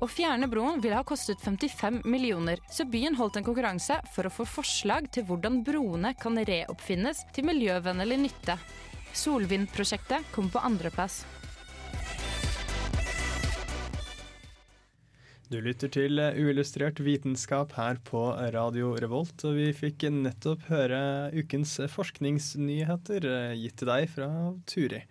Å 0.00 0.06
fjerne 0.08 0.46
broen 0.48 0.80
ville 0.80 0.96
ha 0.96 1.04
kostet 1.04 1.42
55 1.44 1.98
millioner, 2.08 2.62
så 2.72 2.86
byen 2.88 3.18
holdt 3.18 3.36
en 3.36 3.44
konkurranse 3.44 3.98
for 4.14 4.24
å 4.24 4.32
få 4.32 4.46
forslag 4.48 5.10
til 5.12 5.26
hvordan 5.28 5.58
broene 5.66 6.14
kan 6.16 6.40
reoppfinnes 6.40 7.20
til 7.36 7.44
miljøvennlig 7.50 8.16
nytte. 8.22 8.56
Solvindprosjektet 9.12 10.32
kom 10.32 10.48
på 10.48 10.62
andreplass. 10.64 11.20
Du 15.52 15.58
lytter 15.60 15.92
til 15.92 16.16
uillustrert 16.16 17.02
vitenskap 17.04 17.76
her 17.76 18.00
på 18.06 18.24
Radio 18.54 18.94
Revolt, 19.02 19.44
og 19.44 19.60
vi 19.60 19.68
fikk 19.76 20.08
nettopp 20.16 20.64
høre 20.70 21.02
ukens 21.36 21.76
forskningsnyheter 21.92 23.26
eh, 23.28 23.56
gitt 23.66 23.82
til 23.82 23.92
deg 23.92 24.08
fra 24.14 24.30
Turi. 24.64 25.04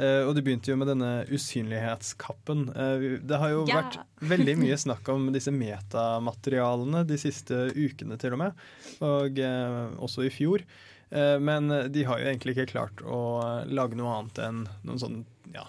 Uh, 0.00 0.22
og 0.24 0.34
du 0.36 0.40
begynte 0.40 0.70
jo 0.72 0.78
med 0.80 0.88
denne 0.88 1.10
usynlighetskappen. 1.28 2.68
Uh, 2.72 3.18
det 3.20 3.40
har 3.42 3.52
jo 3.52 3.64
Ja. 3.68 3.82
vært 3.82 3.98
veldig 4.32 4.54
mye 4.62 4.78
snakk 4.80 5.08
om 5.12 5.28
disse 5.34 5.52
metamaterialene 5.52 7.04
de 7.06 7.18
siste 7.20 7.66
ukene 7.76 8.16
til 8.20 8.32
og 8.36 8.40
med, 8.46 8.64
og 9.04 9.38
uh, 9.44 9.90
også 10.00 10.24
i 10.24 10.32
fjor. 10.32 10.64
Men 11.10 11.66
de 11.90 12.04
har 12.06 12.20
jo 12.22 12.26
egentlig 12.30 12.52
ikke 12.54 12.70
klart 12.70 13.00
å 13.02 13.42
lage 13.66 13.96
noe 13.98 14.12
annet 14.14 14.36
enn 14.44 14.60
noen 14.86 15.00
sånn 15.02 15.16
ja, 15.50 15.64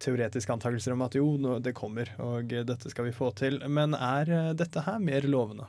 teoretiske 0.00 0.54
antakelser 0.54 0.94
om 0.94 1.02
at 1.04 1.18
jo, 1.18 1.26
det 1.60 1.74
kommer, 1.76 2.08
og 2.16 2.48
dette 2.48 2.88
skal 2.88 3.04
vi 3.04 3.12
få 3.12 3.28
til. 3.36 3.58
Men 3.68 3.92
er 3.92 4.54
dette 4.56 4.86
her 4.86 4.96
mer 5.04 5.28
lovende? 5.28 5.66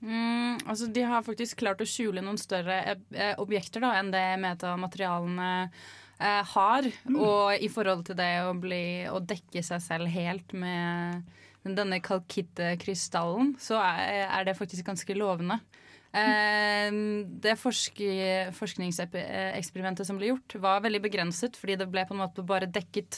Mm, 0.00 0.58
altså 0.66 0.86
De 0.92 1.02
har 1.06 1.22
faktisk 1.24 1.62
klart 1.62 1.80
å 1.80 1.86
skjule 1.88 2.22
noen 2.24 2.38
større 2.38 2.80
eh, 3.14 3.32
objekter 3.40 3.80
da, 3.82 3.94
enn 4.00 4.10
det 4.12 4.24
metamaterialene 4.42 5.46
eh, 5.62 5.86
har. 6.18 6.86
Og 7.12 7.60
i 7.60 7.68
forhold 7.68 8.06
til 8.08 8.16
det 8.18 8.30
å, 8.46 8.54
bli, 8.56 9.04
å 9.12 9.20
dekke 9.20 9.60
seg 9.64 9.82
selv 9.84 10.12
helt 10.12 10.54
med 10.56 11.26
denne 11.74 11.98
kalkittekrystallen, 12.04 13.54
så 13.60 13.76
er, 13.82 14.44
det 14.46 14.54
faktisk 14.58 14.86
ganske 14.86 15.14
lovende. 15.18 15.58
Eh, 16.16 16.90
det 17.42 17.56
forskningseksperimentet 17.60 20.06
som 20.06 20.16
ble 20.20 20.26
gjort, 20.32 20.50
var 20.62 20.84
veldig 20.86 21.02
begrenset, 21.04 21.52
fordi 21.58 21.74
det 21.82 21.92
ble 21.92 22.02
på 22.06 22.14
en 22.16 22.22
måte 22.22 22.46
bare 22.46 22.70
dekket 22.70 23.12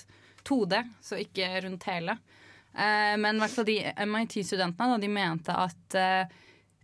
2D, 0.49 0.75
så 1.05 1.15
ikke 1.21 1.45
rundt 1.67 1.85
hele. 1.91 2.13
Eh, 2.73 3.15
men 3.21 3.37
i 3.37 3.41
hvert 3.43 3.57
fall 3.57 3.69
de 3.69 3.79
MIT-studentene 4.07 4.91
da, 4.95 4.99
de 5.03 5.11
mente 5.13 5.53
at 5.67 5.85
eh, 5.99 6.25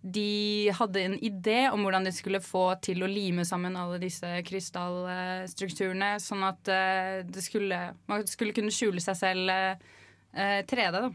de 0.05 0.69
hadde 0.77 1.01
en 1.01 1.15
idé 1.25 1.71
om 1.73 1.81
hvordan 1.81 2.05
de 2.05 2.13
skulle 2.13 2.43
få 2.45 2.67
til 2.85 3.01
å 3.01 3.09
lime 3.09 3.47
sammen 3.49 3.77
alle 3.81 3.97
disse 4.03 4.29
krystallstrukturene, 4.45 6.11
sånn 6.21 6.45
at 6.45 6.69
eh, 6.69 7.23
det 7.25 7.45
skulle, 7.45 7.79
man 8.11 8.27
skulle 8.29 8.53
kunne 8.57 8.75
skjule 8.75 9.01
seg 9.01 9.17
selv 9.17 9.55
eh, 9.55 10.61
3D. 10.69 10.91
Da. 10.93 11.09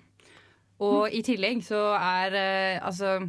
Og 0.81 1.13
i 1.13 1.22
tillegg 1.27 1.62
så 1.67 1.84
er 2.00 2.39
eh, 2.39 2.81
altså 2.81 3.19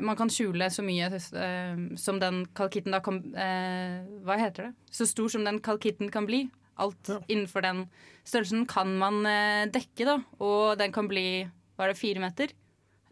man 0.00 0.16
kan 0.16 0.30
skjule 0.32 0.70
så 0.72 0.84
mye 0.86 1.10
eh, 1.10 1.82
som 2.00 2.22
den 2.22 2.44
kalkitten 2.56 2.94
da 2.94 3.02
kan 3.04 3.18
eh, 3.34 3.98
Hva 4.24 4.38
heter 4.40 4.70
det? 4.70 4.72
Så 4.94 5.08
stor 5.10 5.28
som 5.34 5.44
den 5.44 5.58
kalkitten 5.64 6.12
kan 6.14 6.28
bli. 6.28 6.46
Alt 6.80 7.10
innenfor 7.26 7.66
den 7.66 7.84
størrelsen 8.24 8.64
kan 8.70 8.94
man 9.02 9.20
eh, 9.28 9.66
dekke, 9.72 10.06
da. 10.08 10.16
Og 10.40 10.78
den 10.80 10.94
kan 10.94 11.10
bli 11.10 11.44
Hva 11.74 11.88
er 11.88 11.92
det, 11.92 12.00
fire 12.00 12.22
meter? 12.22 12.54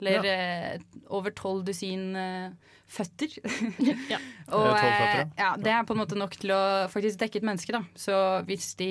Eller 0.01 0.27
eh, 0.27 0.81
over 1.13 1.33
tolv 1.37 1.65
dusin 1.69 2.17
eh, 2.17 2.75
føtter. 2.91 3.37
Og 4.57 4.67
Eh, 4.71 4.81
føtter, 4.81 5.21
ja. 5.21 5.29
ja, 5.39 5.51
det 5.61 5.75
er 5.75 5.87
på 5.87 5.95
en 5.95 6.03
måte 6.03 6.19
nok 6.19 6.35
til 6.41 6.55
å 6.57 6.63
faktisk 6.93 7.21
dekke 7.21 7.41
et 7.41 7.47
menneske. 7.47 7.75
da 7.77 7.85
Så 7.99 8.17
hvis 8.49 8.73
de 8.81 8.91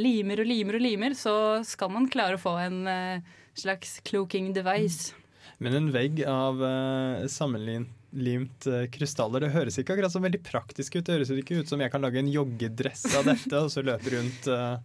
limer 0.00 0.42
og 0.44 0.48
limer 0.48 0.78
og 0.78 0.84
limer, 0.84 1.18
så 1.18 1.34
skal 1.66 1.92
man 1.94 2.08
klare 2.12 2.38
å 2.38 2.42
få 2.42 2.56
en 2.62 2.82
eh, 2.88 3.36
slags 3.58 3.98
cloaking 4.08 4.52
device. 4.56 5.12
Men 5.58 5.74
en 5.74 5.88
vegg 5.90 6.20
av 6.30 6.60
sammenlimt 7.26 8.66
uh, 8.70 8.84
krystaller, 8.94 9.42
det 9.42 9.48
høres 9.50 9.80
ikke 9.80 9.96
akkurat 9.96 10.12
så 10.14 10.20
veldig 10.22 10.38
praktisk 10.46 10.94
ut. 10.94 11.02
Det 11.02 11.16
høres 11.16 11.32
ikke 11.34 11.58
ut 11.58 11.72
som 11.72 11.82
jeg 11.82 11.90
kan 11.90 12.04
lage 12.04 12.20
en 12.20 12.30
joggedress 12.30 13.08
av 13.18 13.26
dette 13.26 13.64
og 13.64 13.72
så 13.74 13.82
løpe 13.82 14.12
rundt 14.14 14.46
uh, 14.46 14.78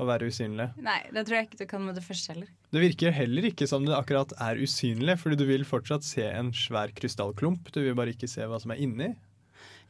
og 0.00 0.08
være 0.08 0.30
usynlig. 0.32 0.70
Nei, 0.80 0.98
det 1.12 1.26
tror 1.26 1.36
jeg 1.36 1.48
ikke 1.50 1.60
du 1.60 1.66
kan 1.70 1.84
med 1.84 1.98
det 1.98 2.04
første 2.06 2.32
heller. 2.32 2.50
Det 2.72 2.84
virker 2.84 3.14
heller 3.14 3.48
ikke 3.50 3.68
som 3.68 3.84
det 3.86 3.96
akkurat 3.96 4.32
er 4.40 4.60
usynlig, 4.62 5.18
fordi 5.20 5.40
du 5.40 5.46
vil 5.48 5.66
fortsatt 5.68 6.06
se 6.06 6.24
en 6.26 6.54
svær 6.56 6.94
krystallklump. 6.96 7.68
Du 7.74 7.82
vil 7.82 7.98
bare 7.98 8.14
ikke 8.14 8.30
se 8.30 8.46
hva 8.48 8.60
som 8.62 8.72
er 8.72 8.80
inni. 8.80 9.12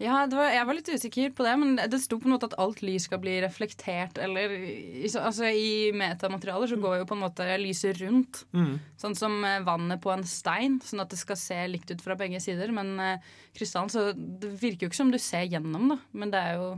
Ja, 0.01 0.23
det 0.25 0.37
var, 0.39 0.49
Jeg 0.49 0.65
var 0.65 0.77
litt 0.79 0.89
usikker 0.89 1.33
på 1.37 1.45
det, 1.45 1.53
men 1.61 1.77
det 1.77 1.99
sto 2.01 2.17
på 2.17 2.25
en 2.25 2.33
måte 2.33 2.49
at 2.49 2.57
alt 2.63 2.81
lys 2.81 3.05
skal 3.05 3.21
bli 3.21 3.35
reflektert. 3.45 4.17
Eller, 4.25 4.55
altså, 5.21 5.51
I 5.53 5.93
metamaterialer 5.93 6.73
så 6.73 6.79
går 6.81 7.03
jo 7.03 7.09
på 7.11 7.19
en 7.19 7.25
måte 7.27 7.49
lyset 7.61 8.01
rundt. 8.01 8.41
Mm. 8.57 8.79
Sånn 9.01 9.17
som 9.19 9.37
eh, 9.45 9.61
vannet 9.67 10.01
på 10.01 10.15
en 10.15 10.25
stein, 10.25 10.79
sånn 10.85 11.05
at 11.05 11.13
det 11.13 11.21
skal 11.21 11.37
se 11.37 11.59
likt 11.69 11.93
ut 11.93 12.01
fra 12.01 12.17
begge 12.17 12.41
sider. 12.41 12.73
Men 12.73 12.95
eh, 12.97 13.29
krystallen, 13.59 13.93
så 13.93 14.09
det 14.17 14.55
virker 14.63 14.87
jo 14.87 14.93
ikke 14.95 15.03
som 15.03 15.13
du 15.13 15.21
ser 15.21 15.45
gjennom, 15.53 15.93
da. 15.93 16.01
Men 16.17 16.33
det 16.33 16.47
er 16.49 16.63
jo 16.63 16.71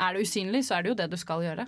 Er 0.00 0.14
det 0.16 0.22
usynlig, 0.24 0.64
så 0.64 0.78
er 0.78 0.82
det 0.82 0.90
jo 0.90 0.98
det 0.98 1.10
du 1.12 1.18
skal 1.20 1.42
gjøre. 1.44 1.66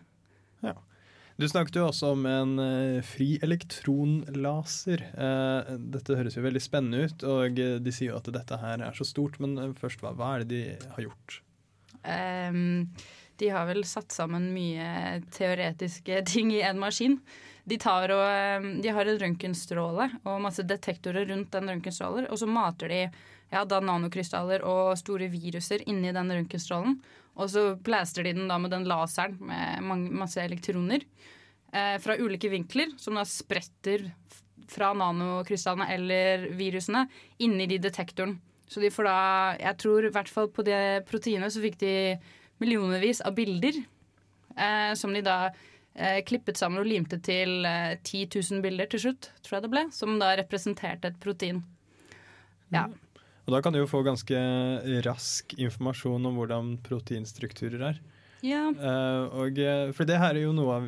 Du 1.41 1.49
snakket 1.49 1.79
jo 1.79 1.87
også 1.89 2.13
om 2.15 2.27
en 2.29 2.59
eh, 2.61 2.99
fri 3.07 3.33
elektronlaser. 3.43 5.01
Eh, 5.11 5.71
dette 5.95 6.19
høres 6.19 6.37
jo 6.37 6.45
veldig 6.45 6.61
spennende 6.63 7.07
ut, 7.09 7.25
og 7.27 7.59
eh, 7.59 7.79
de 7.83 7.95
sier 7.95 8.13
jo 8.13 8.19
at 8.19 8.29
dette 8.35 8.59
her 8.61 8.85
er 8.85 8.99
så 8.99 9.07
stort. 9.09 9.41
Men 9.43 9.73
først, 9.79 10.05
hva, 10.05 10.13
hva 10.19 10.37
er 10.37 10.45
det 10.45 10.51
de 10.53 10.93
har 10.93 11.07
gjort? 11.09 11.41
Um, 12.03 12.91
de 13.39 13.49
har 13.55 13.67
vel 13.69 13.85
satt 13.89 14.13
sammen 14.15 14.51
mye 14.55 15.23
teoretiske 15.33 16.21
ting 16.33 16.53
i 16.55 16.63
en 16.67 16.83
maskin. 16.83 17.17
De, 17.65 17.79
og, 17.79 18.13
ehm, 18.27 18.73
de 18.83 18.91
har 18.91 19.07
en 19.07 19.21
røntgenstråle 19.21 20.09
og 20.27 20.41
masse 20.43 20.65
detektorer 20.67 21.29
rundt 21.31 21.53
den 21.55 21.71
røntgenstrålen, 21.71 22.27
og 22.27 22.41
så 22.41 22.49
mater 22.51 22.91
de 22.91 23.03
ja, 23.53 23.63
nanokrystaller 23.63 24.65
og 24.67 24.97
store 24.99 25.29
viruser 25.31 25.85
inni 25.87 26.11
den 26.15 26.33
røntgenstrålen. 26.35 26.99
Og 27.41 27.49
så 27.49 27.65
plaster 27.85 28.27
de 28.27 28.35
den 28.37 28.51
da 28.51 28.59
med 28.61 28.73
den 28.75 28.85
laseren 28.89 29.39
med 29.41 30.11
masse 30.13 30.43
elektroner 30.43 31.05
eh, 31.73 31.97
fra 32.03 32.19
ulike 32.21 32.51
vinkler, 32.53 32.93
som 33.01 33.17
da 33.17 33.25
spretter 33.29 34.11
fra 34.73 34.93
nanokrystallene 34.97 35.89
eller 35.95 36.47
virusene 36.57 37.07
inni 37.45 37.69
de 37.71 37.81
detektoren. 37.83 38.37
Så 38.69 38.81
de 38.81 38.93
får 38.93 39.05
da 39.05 39.17
Jeg 39.61 39.77
tror 39.83 40.07
i 40.07 40.13
hvert 40.13 40.31
fall 40.33 40.49
på 40.49 40.65
det 40.65 41.05
proteinet 41.09 41.53
så 41.53 41.61
fikk 41.61 41.77
de 41.83 41.93
millionervis 42.63 43.21
av 43.21 43.35
bilder. 43.37 43.83
Eh, 44.57 44.93
som 44.97 45.13
de 45.13 45.23
da 45.25 45.51
eh, 45.95 46.21
klippet 46.29 46.61
sammen 46.61 46.81
og 46.83 46.89
limte 46.89 47.19
til 47.25 47.67
eh, 47.69 47.99
10 48.01 48.29
000 48.37 48.65
bilder 48.65 48.89
til 48.93 49.07
slutt, 49.07 49.31
tror 49.43 49.59
jeg 49.59 49.67
det 49.67 49.73
ble. 49.73 49.87
Som 49.93 50.19
da 50.21 50.33
representerte 50.41 51.13
et 51.13 51.21
protein. 51.21 51.63
Ja. 52.73 52.87
Og 53.43 53.55
da 53.55 53.61
kan 53.63 53.75
du 53.75 53.81
jo 53.81 53.91
få 53.91 54.05
ganske 54.07 54.39
rask 55.07 55.55
informasjon 55.59 56.31
om 56.31 56.37
hvordan 56.39 56.77
proteinstrukturer 56.87 57.89
er. 57.91 58.03
Ja. 58.43 58.67
Uh, 58.75 59.31
og, 59.39 59.59
eh, 59.63 59.93
for 59.95 60.09
det 60.09 60.19
her 60.19 60.35
er 60.35 60.43
jo 60.49 60.55
noe 60.55 60.81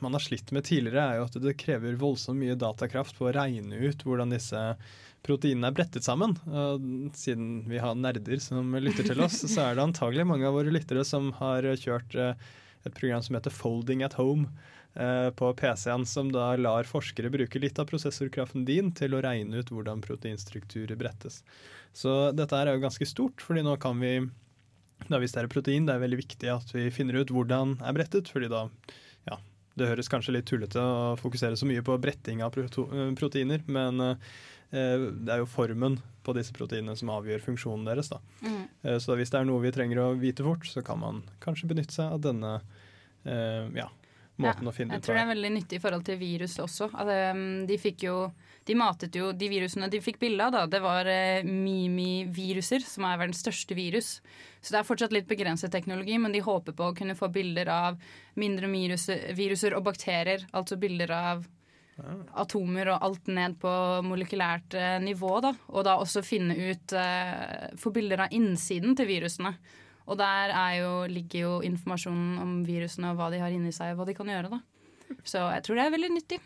man 0.00 0.16
har 0.16 0.24
slitt 0.24 0.48
med 0.56 0.64
tidligere, 0.64 1.04
er 1.04 1.20
jo 1.20 1.26
at 1.28 1.36
det 1.44 1.58
krever 1.60 1.98
voldsomt 2.00 2.40
mye 2.40 2.56
datakraft 2.56 3.18
på 3.18 3.28
å 3.28 3.34
regne 3.36 3.80
ut 3.84 4.04
hvordan 4.06 4.32
disse 4.32 4.62
proteinene 5.22 5.68
er 5.68 5.76
brettet 5.76 6.06
sammen. 6.06 6.34
Og 6.48 7.12
siden 7.16 7.66
vi 7.68 7.80
har 7.82 7.98
nerder 7.98 8.40
som 8.42 8.72
lytter 8.80 9.12
til 9.12 9.22
oss, 9.22 9.42
så 9.44 9.68
er 9.68 9.76
det 9.76 9.84
antagelig 9.84 10.26
mange 10.28 10.48
av 10.48 10.56
våre 10.56 10.72
lyttere 10.72 11.04
som 11.06 11.30
har 11.38 11.68
kjørt 11.78 12.16
eh, 12.16 12.32
et 12.82 12.96
program 12.96 13.22
som 13.22 13.36
heter 13.38 13.54
Folding 13.54 14.02
at 14.08 14.16
Home 14.18 14.48
på 14.92 15.48
PC-en, 15.56 16.02
som 16.04 16.28
da 16.34 16.50
lar 16.60 16.84
forskere 16.84 17.30
bruke 17.32 17.60
litt 17.62 17.78
av 17.80 17.86
prosessorkraften 17.88 18.66
din 18.68 18.90
til 18.92 19.16
å 19.16 19.22
regne 19.24 19.62
ut 19.62 19.70
hvordan 19.72 20.02
proteinstrukturer 20.04 20.98
brettes. 21.00 21.38
Så 21.96 22.32
dette 22.36 22.56
er 22.56 22.72
jo 22.72 22.82
ganske 22.82 23.08
stort, 23.08 23.40
fordi 23.40 23.64
nå 23.64 23.78
kan 23.80 24.00
vi 24.00 24.18
da 25.10 25.18
Hvis 25.18 25.34
det 25.34 25.42
er 25.42 25.50
protein, 25.50 25.86
det 25.86 25.96
er 25.96 26.02
veldig 26.02 26.20
viktig 26.20 26.50
at 26.52 26.68
vi 26.74 26.90
finner 26.94 27.22
ut 27.22 27.32
hvordan 27.34 27.76
er 27.82 27.96
brettet, 27.96 28.28
fordi 28.30 28.50
da 28.52 28.68
ja, 29.26 29.38
det 29.78 29.88
høres 29.90 30.10
kanskje 30.12 30.36
litt 30.36 30.46
tullete 30.50 30.78
å 30.78 31.16
fokusere 31.20 31.58
så 31.58 31.66
mye 31.68 31.82
på 31.82 31.96
bretting 32.02 32.42
av 32.44 32.54
proteiner, 32.54 33.64
men 33.66 34.02
eh, 34.04 34.14
det 34.70 35.34
er 35.34 35.42
jo 35.42 35.50
formen 35.50 35.98
på 36.22 36.34
disse 36.36 36.54
proteinene 36.54 36.94
som 36.98 37.10
avgjør 37.14 37.42
funksjonen 37.48 37.88
deres. 37.88 38.12
Da. 38.12 38.20
Mm. 38.46 38.62
Eh, 38.82 38.98
så 39.02 39.16
hvis 39.18 39.32
det 39.34 39.40
er 39.40 39.48
noe 39.48 39.64
vi 39.64 39.74
trenger 39.74 40.04
å 40.04 40.12
vite 40.18 40.46
fort, 40.46 40.68
så 40.68 40.84
kan 40.86 41.02
man 41.02 41.22
kanskje 41.42 41.72
benytte 41.72 41.96
seg 41.98 42.14
av 42.14 42.22
denne 42.28 42.54
eh, 43.26 43.66
ja, 43.78 43.88
måten 44.40 44.68
å 44.68 44.72
finne 44.74 44.96
Jeg 44.96 45.04
tror 45.04 45.18
det 45.18 45.22
er 45.22 45.30
veldig 45.32 45.50
nyttig 45.56 45.78
i 45.78 45.82
forhold 45.82 46.04
til 46.06 46.18
virus 46.20 46.56
også. 46.62 46.88
Altså, 46.92 47.16
de 47.68 47.78
fikk 47.80 48.06
jo 48.06 48.16
De 48.66 48.76
matet 48.78 49.16
jo 49.18 49.32
de 49.34 49.48
virusene 49.50 49.90
de 49.90 50.00
fikk 50.00 50.20
bilde 50.22 50.44
av, 50.46 50.52
da. 50.54 50.66
Det 50.70 50.80
var 50.84 51.08
eh, 51.10 51.42
Mimi-viruser, 51.42 52.84
som 52.86 53.08
er 53.08 53.18
verdens 53.18 53.42
største 53.42 53.74
virus. 53.74 54.12
Så 54.62 54.70
det 54.70 54.78
er 54.80 54.86
fortsatt 54.86 55.14
litt 55.14 55.26
begrenset 55.26 55.72
teknologi, 55.74 56.14
men 56.22 56.32
de 56.32 56.44
håper 56.44 56.76
på 56.78 56.90
å 56.90 56.94
kunne 56.94 57.18
få 57.18 57.28
bilder 57.34 57.72
av 57.74 57.98
mindre 58.38 58.70
viruser, 58.70 59.32
viruser 59.34 59.74
og 59.74 59.82
bakterier. 59.88 60.46
Altså 60.54 60.78
bilder 60.78 61.10
av 61.16 61.42
atomer 62.38 62.88
og 62.94 63.04
alt 63.04 63.28
ned 63.30 63.58
på 63.60 63.72
molekylært 64.06 64.76
eh, 64.78 64.98
nivå. 65.02 65.36
Da. 65.44 65.52
Og 65.74 65.86
da 65.86 65.98
også 66.00 66.24
finne 66.24 66.56
ut 66.56 66.94
eh, 66.96 67.70
Få 67.78 67.92
bilder 67.94 68.26
av 68.26 68.34
innsiden 68.34 68.96
til 68.98 69.10
virusene. 69.10 69.54
Og 70.06 70.18
der 70.18 70.50
er 70.54 70.78
jo, 70.80 70.92
ligger 71.10 71.44
jo 71.46 71.52
informasjonen 71.66 72.38
om 72.42 72.54
virusene 72.66 73.12
og 73.12 73.20
hva 73.20 73.30
de 73.32 73.38
har 73.42 73.54
inni 73.54 73.72
seg, 73.74 73.92
og 73.94 74.02
hva 74.02 74.08
de 74.10 74.16
kan 74.18 74.26
gjøre. 74.32 74.50
da. 74.56 74.62
Så 75.28 75.42
jeg 75.52 75.62
tror 75.66 75.78
det 75.78 75.84
er 75.86 75.94
veldig 75.98 76.14
nyttig. 76.16 76.40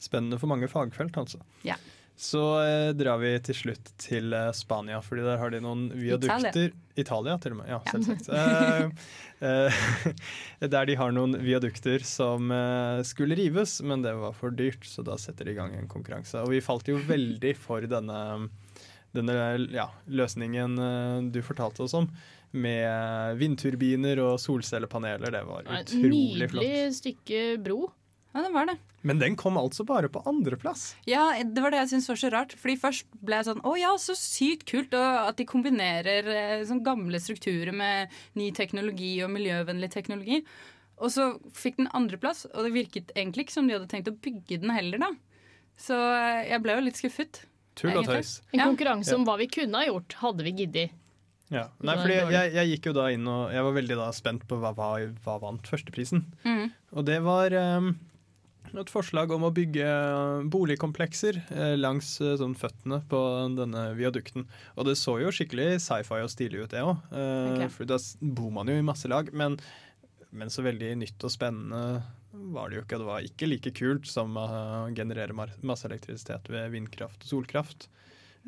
Spennende 0.00 0.38
for 0.40 0.48
mange 0.52 0.68
fagfelt, 0.70 1.16
altså. 1.20 1.40
Ja. 1.66 1.74
Så 2.20 2.40
eh, 2.60 2.90
drar 2.92 3.16
vi 3.22 3.30
til 3.40 3.56
slutt 3.56 3.90
til 4.00 4.34
eh, 4.36 4.50
Spania, 4.52 4.98
fordi 5.00 5.22
der 5.24 5.38
har 5.40 5.52
de 5.54 5.60
noen 5.64 5.86
viadukter 5.96 6.66
Italia, 7.00 7.38
til 7.40 7.54
og 7.54 7.62
med. 7.62 7.70
Ja, 7.72 7.78
Ja. 7.80 7.94
selvsagt. 7.96 8.28
Eh, 9.40 9.70
eh, 10.60 10.68
der 10.74 10.84
de 10.90 10.96
har 11.00 11.14
noen 11.16 11.32
viadukter 11.40 12.04
som 12.04 12.50
eh, 12.52 13.00
skulle 13.08 13.38
rives, 13.40 13.78
men 13.80 14.02
det 14.04 14.12
var 14.20 14.34
for 14.36 14.52
dyrt, 14.52 14.84
så 14.84 15.00
da 15.06 15.16
setter 15.16 15.48
de 15.48 15.54
i 15.54 15.56
gang 15.56 15.72
en 15.78 15.88
konkurranse. 15.88 16.42
Og 16.44 16.52
vi 16.52 16.60
falt 16.60 16.88
jo 16.92 16.98
veldig 17.08 17.54
for 17.56 17.88
denne, 17.88 18.18
denne 19.16 19.38
ja, 19.72 19.88
løsningen 20.12 20.76
eh, 20.76 21.30
du 21.32 21.40
fortalte 21.46 21.86
oss 21.88 21.96
om. 21.96 22.10
Med 22.52 23.36
vindturbiner 23.38 24.18
og 24.24 24.38
solcellepaneler. 24.42 25.30
Det 25.30 25.42
var 25.46 25.62
utrolig 25.68 25.84
utrolig 25.86 26.48
flott. 26.50 26.64
nydelig 26.64 26.94
stykke 26.98 27.42
bro. 27.62 27.92
Ja, 28.34 28.42
det 28.46 28.50
var 28.54 28.66
det. 28.66 28.76
Men 29.02 29.18
den 29.18 29.34
kom 29.38 29.56
altså 29.58 29.82
bare 29.86 30.08
på 30.12 30.20
andreplass. 30.28 30.94
Ja, 31.06 31.32
det 31.42 31.62
var 31.62 31.70
det 31.74 31.80
jeg 31.80 31.88
syntes 31.94 32.08
var 32.12 32.18
så 32.20 32.30
rart. 32.30 32.52
Fordi 32.58 32.76
først 32.78 33.06
ble 33.26 33.38
jeg 33.40 33.46
sånn 33.48 33.62
Å 33.66 33.72
ja, 33.78 33.94
så 33.98 34.14
sykt 34.18 34.66
kult 34.70 34.94
og 34.94 35.28
at 35.30 35.38
de 35.40 35.46
kombinerer 35.50 36.28
eh, 36.30 36.64
sånn 36.68 36.82
gamle 36.86 37.18
strukturer 37.22 37.72
med 37.74 38.12
ny 38.38 38.50
teknologi 38.54 39.16
og 39.24 39.32
miljøvennlig 39.34 39.90
teknologi. 39.90 40.42
Og 41.00 41.10
så 41.10 41.30
fikk 41.56 41.78
den 41.80 41.88
andreplass, 41.96 42.44
og 42.52 42.66
det 42.66 42.74
virket 42.74 43.10
egentlig 43.16 43.46
ikke 43.48 43.56
som 43.56 43.66
de 43.70 43.78
hadde 43.78 43.88
tenkt 43.88 44.10
å 44.12 44.18
bygge 44.20 44.60
den 44.60 44.70
heller, 44.74 45.00
da. 45.00 45.08
Så 45.80 45.96
eh, 45.96 46.50
jeg 46.52 46.62
ble 46.62 46.76
jo 46.76 46.82
litt 46.84 46.98
skuffet. 47.00 47.44
Tull 47.80 47.96
og 47.96 48.04
tøys. 48.10 48.42
En 48.52 48.60
Ja. 48.60 48.66
konkurranse 48.68 49.14
om 49.16 49.24
hva 49.24 49.38
vi 49.40 49.46
kunne 49.48 49.80
ha 49.80 49.86
gjort, 49.88 50.12
hadde 50.20 50.44
vi 50.44 50.52
giddet. 50.60 50.90
Ja. 51.50 51.66
Nei, 51.82 51.96
fordi 51.98 52.18
jeg, 52.30 52.52
jeg 52.54 52.74
gikk 52.74 52.90
jo 52.90 52.94
da 53.00 53.08
inn 53.10 53.26
og 53.26 53.50
jeg 53.50 53.66
var 53.66 53.74
veldig 53.74 53.96
da 53.98 54.06
spent 54.14 54.46
på 54.46 54.60
hva, 54.62 54.70
hva, 54.76 54.92
hva 55.24 55.34
vant 55.42 55.66
førsteprisen. 55.66 56.22
Mm. 56.46 56.70
Og 56.94 57.06
det 57.08 57.18
var 57.26 57.54
um, 57.58 57.90
et 58.70 58.92
forslag 58.92 59.32
om 59.34 59.46
å 59.46 59.52
bygge 59.54 59.86
eh, 59.86 60.44
boligkomplekser 60.52 61.40
eh, 61.50 61.74
langs 61.78 62.12
eh, 62.22 62.36
sånn 62.38 62.54
føttene 62.58 63.00
på 63.10 63.20
denne 63.58 63.88
viadukten. 63.98 64.46
Og 64.76 64.86
det 64.86 64.96
så 65.00 65.16
jo 65.22 65.32
skikkelig 65.34 65.80
sci-fi 65.82 66.22
og 66.22 66.30
stilig 66.32 66.64
ut, 66.64 66.70
det 66.74 66.84
òg. 66.86 67.02
Ok. 67.10 67.66
For 67.74 67.90
da 67.90 67.98
bor 68.20 68.54
man 68.54 68.70
jo 68.70 68.78
i 68.78 68.86
masse 68.86 69.10
lag. 69.10 69.32
Men, 69.34 69.58
men 70.30 70.52
så 70.52 70.64
veldig 70.66 70.94
nytt 71.02 71.26
og 71.26 71.34
spennende 71.34 71.82
var 72.54 72.70
det 72.70 72.78
jo 72.78 72.84
ikke. 72.84 73.00
Det 73.00 73.08
var 73.10 73.26
ikke 73.26 73.50
like 73.50 73.74
kult 73.74 74.06
som 74.10 74.38
å 74.38 74.46
generere 74.94 75.34
masse 75.34 75.88
elektrisitet 75.90 76.46
ved 76.52 76.70
vindkraft 76.76 77.26
og 77.26 77.34
solkraft. 77.34 77.90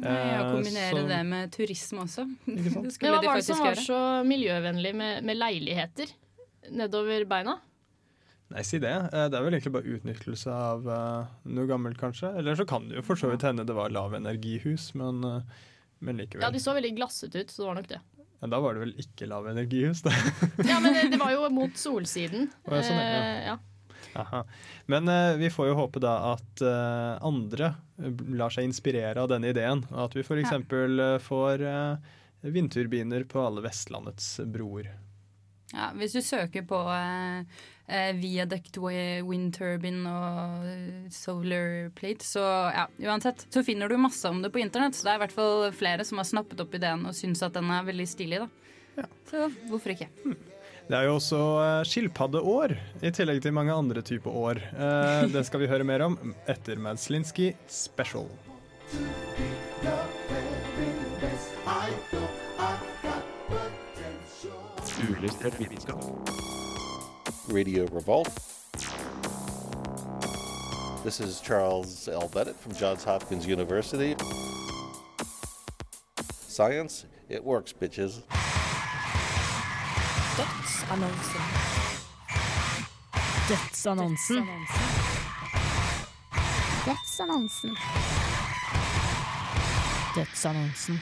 Nei, 0.00 0.08
og 0.10 0.46
Eh, 0.46 0.52
kombinere 0.54 0.90
så- 0.96 1.08
det 1.08 1.18
med 1.28 1.50
turisme 1.52 2.00
også. 2.06 2.24
Det 2.46 2.92
skulle 2.94 3.10
hva 3.12 3.22
var 3.26 3.36
det 3.36 3.44
som 3.44 3.58
faktisk 3.60 3.88
var 3.92 4.22
så 4.22 4.26
miljøvennlig 4.26 4.94
med, 4.96 5.24
med 5.24 5.36
leiligheter 5.36 6.12
nedover 6.72 7.26
beina? 7.28 7.58
Nei, 8.52 8.62
si 8.68 8.78
det. 8.78 8.90
Eh, 9.12 9.28
Det 9.28 9.36
er 9.38 9.42
vel 9.44 9.54
egentlig 9.56 9.72
bare 9.72 9.92
utnyttelse 9.96 10.52
av 10.52 10.88
eh, 10.88 11.26
noe 11.56 11.66
gammelt, 11.68 11.98
kanskje. 12.00 12.32
Eller 12.38 12.56
så 12.56 12.66
kan 12.68 12.88
det 12.88 12.96
jo 13.00 13.02
for 13.02 13.16
så 13.16 13.30
vidt 13.32 13.42
hende 13.42 13.64
det 13.68 13.74
var 13.76 13.88
lavenergihus, 13.92 14.94
men, 14.94 15.22
uh, 15.24 15.40
men 16.00 16.16
likevel. 16.20 16.42
Ja, 16.44 16.50
De 16.50 16.60
så 16.60 16.74
veldig 16.76 16.94
glasset 16.96 17.34
ut, 17.36 17.48
så 17.52 17.62
det 17.62 17.68
var 17.70 17.74
nok 17.80 17.88
det. 17.88 18.00
Ja, 18.42 18.48
da 18.50 18.58
var 18.60 18.74
det 18.74 18.80
vel 18.82 18.94
ikke 18.98 19.28
lavenergihus, 19.30 20.02
da. 20.02 20.10
Ja, 20.66 20.80
Men 20.80 20.92
det, 20.96 21.10
det 21.12 21.20
var 21.20 21.30
jo 21.32 21.48
mot 21.60 21.76
solsiden. 21.78 22.48
Å, 22.66 22.74
ja, 22.76 22.82
sånn, 22.82 22.98
ja. 23.00 23.52
Ja. 23.52 23.56
Aha. 24.18 24.42
Men 24.92 25.08
uh, 25.08 25.36
vi 25.40 25.50
får 25.52 25.70
jo 25.70 25.78
håpe 25.78 26.02
da 26.02 26.16
at 26.32 26.64
uh, 26.64 27.20
andre 27.24 27.74
lar 28.32 28.52
seg 28.52 28.66
inspirere 28.68 29.22
av 29.22 29.30
denne 29.32 29.52
ideen. 29.52 29.84
Og 29.92 30.08
at 30.08 30.18
vi 30.18 30.24
f.eks. 30.24 30.42
eksempel 30.44 31.06
får 31.22 31.64
uh, 31.64 32.12
vindturbiner 32.42 33.24
på 33.24 33.40
alle 33.40 33.64
Vestlandets 33.64 34.36
broer. 34.44 34.92
Ja, 35.72 35.88
hvis 35.96 36.12
du 36.12 36.20
søker 36.20 36.64
på 36.68 36.78
eh, 36.92 37.60
eh, 37.88 38.10
viaduct 38.18 38.76
wind 38.82 39.54
turbine 39.56 40.04
og 40.10 40.66
eh, 40.68 41.08
solar 41.14 41.88
plate, 41.96 42.26
så 42.28 42.44
ja, 42.74 42.86
uansett, 43.08 43.46
så 43.48 43.64
finner 43.64 43.88
du 43.88 43.96
masse 43.96 44.28
om 44.28 44.42
det 44.44 44.52
på 44.52 44.60
internett. 44.60 44.98
Så 44.98 45.06
det 45.06 45.14
er 45.14 45.20
i 45.20 45.24
hvert 45.24 45.36
fall 45.36 45.68
flere 45.76 46.04
som 46.04 46.20
har 46.20 46.28
snappet 46.28 46.60
opp 46.60 46.76
ideen 46.76 47.06
og 47.08 47.16
syns 47.16 47.44
at 47.46 47.56
den 47.56 47.72
er 47.72 47.88
veldig 47.88 48.08
stilig. 48.10 48.42
da. 48.44 49.08
Så 49.30 49.48
hvorfor 49.70 49.96
ikke? 49.96 50.12
Det 50.88 50.98
er 50.98 51.06
jo 51.06 51.14
også 51.14 51.38
eh, 51.62 51.84
skilpaddeår, 51.86 52.74
i 53.06 53.10
tillegg 53.14 53.42
til 53.44 53.54
mange 53.54 53.72
andre 53.74 54.02
typer 54.02 54.34
år. 54.34 54.58
Eh, 54.74 55.28
det 55.32 55.44
skal 55.46 55.62
vi 55.62 55.70
høre 55.70 55.86
mer 55.86 56.02
om 56.08 56.18
etter 56.50 56.80
Madslinski 56.82 57.52
Special. 57.70 58.26
Vitenskap. 65.58 66.02
Radio 67.48 67.86
Revolt. 67.94 68.32
This 71.02 71.20
is 71.20 71.40
Charles 71.40 72.08
L. 72.08 72.28
Bennett 72.32 72.56
from 72.56 72.72
Johns 72.72 73.04
Hopkins 73.04 73.46
University. 73.46 74.14
Science, 76.48 77.06
it 77.28 77.42
works, 77.42 77.72
bitches. 77.72 78.22
Dødsannonsen. 80.82 81.40
Dødsannonsen. 83.48 84.46
Dødsannonsen. 86.86 87.76
Dødsannonsen. 90.16 90.98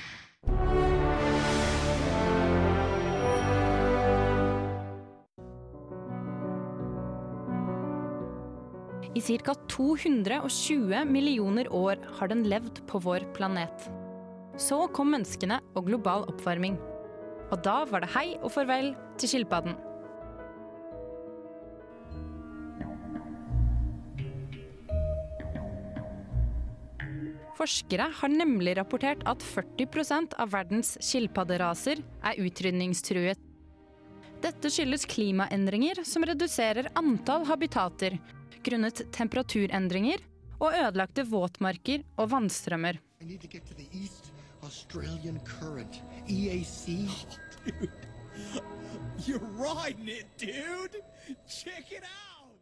I 9.14 9.20
ca. 9.20 9.54
220 9.68 11.04
millioner 11.04 11.72
år 11.72 11.96
har 12.18 12.28
den 12.28 12.44
levd 12.44 12.84
på 12.86 12.98
vår 12.98 13.32
planet. 13.32 13.90
Så 14.60 14.86
kom 14.92 15.16
menneskene 15.16 15.60
og 15.74 15.86
global 15.88 16.28
oppvarming. 16.28 16.89
Og 17.50 17.62
da 17.66 17.82
var 17.90 18.04
det 18.04 18.12
hei 18.14 18.26
og 18.40 18.52
farvel 18.54 18.92
til 19.18 19.34
skilpadden. 19.34 19.78
Forskere 27.60 28.06
har 28.16 28.32
nemlig 28.32 28.78
rapportert 28.78 29.20
at 29.28 29.42
40% 29.44 30.38
av 30.40 30.54
verdens 30.54 30.94
skilpadderaser 31.04 32.00
er 32.24 32.40
utrydningstruet. 32.40 33.36
Dette 34.40 34.70
skyldes 34.72 35.04
klimaendringer 35.04 36.00
som 36.08 36.24
reduserer 36.24 36.88
antall 36.96 37.44
habitater 37.50 38.16
grunnet 38.64 39.02
temperaturendringer 39.12 40.24
og 40.60 40.72
ødelagte 40.72 41.26
våtmarker 41.28 42.06
og 42.16 42.32
vannstrømmer. 42.32 42.96
I 43.20 43.24
need 43.24 43.40
to 43.42 43.48
get 43.48 43.66
to 43.68 43.74
the 43.74 43.84
East 43.92 44.29
Australian 44.70 45.40
Current. 45.44 46.02
EAC. 46.28 46.86
Dude. 47.66 47.90
You're 49.26 49.50
riding 49.58 50.08
it, 50.08 50.26
dude! 50.38 51.02
Check 51.48 51.90
it 51.90 52.04
out! 52.04 52.54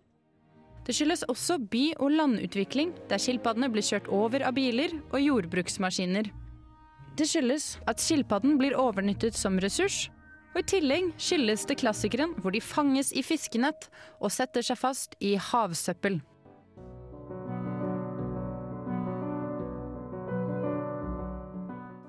Det 0.86 0.94
skyldes 0.96 1.22
også 1.28 1.58
by- 1.58 1.92
og 2.00 2.10
landutvikling, 2.10 2.94
der 3.10 3.20
skilpaddene 3.20 3.68
blir 3.68 3.84
kjørt 3.84 4.08
over 4.08 4.40
av 4.40 4.56
biler 4.56 4.94
og 5.12 5.20
jordbruksmaskiner. 5.20 6.32
Det 7.18 7.28
skyldes 7.28 7.74
at 7.84 8.00
skilpadden 8.00 8.56
blir 8.56 8.78
overnyttet 8.80 9.36
som 9.36 9.60
ressurs, 9.60 10.06
og 10.54 10.62
i 10.62 10.68
tillegg 10.72 11.12
skyldes 11.20 11.68
det 11.68 11.76
klassikeren 11.84 12.32
hvor 12.40 12.56
de 12.56 12.64
fanges 12.64 13.12
i 13.12 13.20
fiskenett 13.20 13.90
og 14.16 14.32
setter 14.32 14.64
seg 14.64 14.80
fast 14.80 15.20
i 15.20 15.36
havsøppel. 15.36 16.22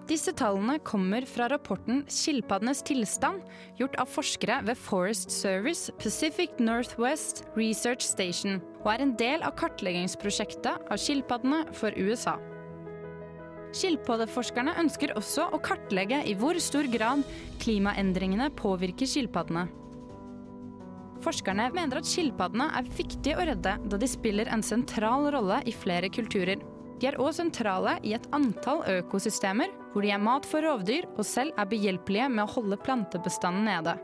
Disse 0.09 0.31
tallene 0.33 0.79
kommer 0.81 1.21
fra 1.29 1.45
rapporten 1.51 2.01
'Skilpaddenes 2.09 2.81
tilstand', 2.81 3.43
gjort 3.77 3.95
av 4.01 4.09
forskere 4.09 4.55
ved 4.65 4.77
Forest 4.77 5.29
Service 5.29 5.91
Pacific 6.01 6.49
Northwest 6.57 7.43
Research 7.55 8.01
Station, 8.01 8.57
og 8.81 8.87
er 8.95 9.03
en 9.03 9.13
del 9.19 9.45
av 9.45 9.53
kartleggingsprosjektet 9.59 10.89
av 10.89 10.97
skilpaddene 10.97 11.61
for 11.77 11.93
USA. 11.93 12.39
Skilpaddeforskerne 13.69 14.73
ønsker 14.81 15.13
også 15.13 15.45
å 15.53 15.61
kartlegge 15.61 16.23
i 16.25 16.33
hvor 16.33 16.57
stor 16.57 16.89
grad 16.89 17.21
klimaendringene 17.61 18.49
påvirker 18.57 19.05
skilpaddene. 19.05 19.67
Forskerne 21.21 21.69
mener 21.75 22.01
at 22.01 22.09
skilpaddene 22.09 22.71
er 22.79 22.89
viktige 22.97 23.37
å 23.37 23.45
redde, 23.45 23.77
da 23.77 24.01
de 24.01 24.09
spiller 24.09 24.49
en 24.49 24.65
sentral 24.65 25.29
rolle 25.35 25.61
i 25.69 25.75
flere 25.75 26.09
kulturer. 26.09 26.57
De 26.99 27.07
er 27.07 27.15
òg 27.15 27.31
sentrale 27.31 27.93
i 28.03 28.11
et 28.17 28.25
antall 28.35 28.81
økosystemer, 28.99 29.71
hvor 29.93 30.03
de 30.03 30.11
er 30.11 30.19
mat 30.19 30.43
for 30.47 30.65
rovdyr 30.65 31.07
og 31.15 31.23
selv 31.23 31.55
er 31.55 31.69
behjelpelige 31.71 32.27
med 32.33 32.43
å 32.43 32.53
holde 32.57 32.79
plantebestanden 32.83 33.69
nede. 33.69 33.95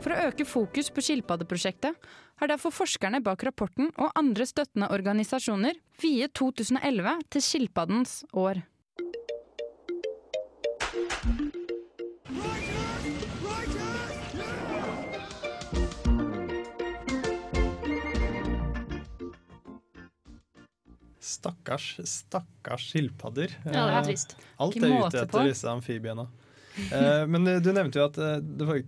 For 0.00 0.14
å 0.14 0.28
øke 0.30 0.46
fokus 0.48 0.88
på 0.94 1.02
skilpaddeprosjektet 1.02 2.08
har 2.40 2.48
derfor 2.48 2.72
forskerne 2.72 3.20
bak 3.26 3.44
rapporten 3.44 3.90
og 3.98 4.14
andre 4.16 4.46
støttende 4.48 4.88
organisasjoner 4.94 5.76
viet 6.00 6.32
2011 6.38 7.26
til 7.34 7.44
skilpaddens 7.44 8.20
år. 8.32 8.62
Stakkars, 21.36 21.86
stakkars 22.08 22.88
skilpadder. 22.92 23.52
Ja, 23.64 23.70
det 23.70 23.80
er 23.84 23.96
Eh, 24.00 24.08
trist. 24.10 24.36
Alt 24.58 24.76
er 24.80 24.88
ute 24.88 25.06
ute 25.06 25.10
på. 25.20 25.24
etter 25.26 25.48
disse 25.52 25.68
amfibiene. 25.70 26.26
Eh, 26.92 27.24
men 27.28 27.46
eh, 27.48 27.60
du 27.64 27.70
nevnte 27.72 28.00
jo 28.00 28.04
at 28.08 28.16
det 28.16 28.66
var, 28.68 28.80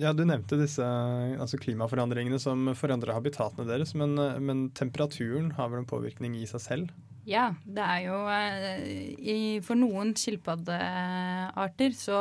ja, 0.00 0.12
du 0.16 0.22
nevnte 0.24 0.56
disse 0.60 0.84
altså 0.84 1.58
klimaforandringene 1.60 2.38
som 2.40 2.70
forandrer 2.78 3.12
habitatene 3.16 3.66
deres, 3.68 3.92
men, 3.98 4.14
men 4.44 4.66
temperaturen 4.76 5.50
har 5.58 5.68
vel 5.72 5.82
en 5.82 5.88
påvirkning 5.90 6.36
i 6.40 6.46
seg 6.48 6.64
selv? 6.64 6.92
Ja, 7.28 7.50
det 7.68 7.84
er 7.84 8.06
jo 8.08 8.16
For 9.66 9.76
noen 9.76 10.14
skilpaddearter 10.16 11.92
så 11.94 12.16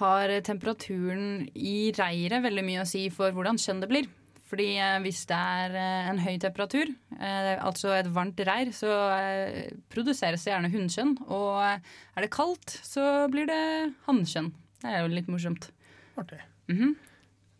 har 0.00 0.32
temperaturen 0.42 1.44
i 1.54 1.92
reiret 1.94 2.42
veldig 2.42 2.64
mye 2.66 2.82
å 2.82 2.88
si 2.88 3.04
for 3.14 3.30
hvordan 3.36 3.60
kjønn 3.60 3.84
det 3.84 3.90
blir. 3.92 4.08
Fordi 4.54 4.68
eh, 4.78 5.00
hvis 5.02 5.24
det 5.26 5.34
er 5.34 5.72
eh, 5.74 6.08
en 6.12 6.20
høy 6.22 6.36
temperatur, 6.38 6.92
eh, 7.18 7.54
altså 7.58 7.90
et 7.96 8.06
varmt 8.14 8.38
reir, 8.46 8.68
så 8.70 8.90
eh, 9.16 9.72
produseres 9.90 10.44
det 10.46 10.52
gjerne 10.52 10.70
hunnkjønn. 10.70 11.16
Og 11.26 11.56
eh, 11.58 11.88
er 12.14 12.22
det 12.22 12.30
kaldt, 12.36 12.76
så 12.86 13.24
blir 13.32 13.48
det 13.50 13.58
hannkjønn. 14.06 14.52
Det 14.84 14.92
er 14.92 15.02
jo 15.02 15.10
litt 15.10 15.32
morsomt. 15.32 15.72
Artig. 16.20 16.38
Mhm. 16.70 16.94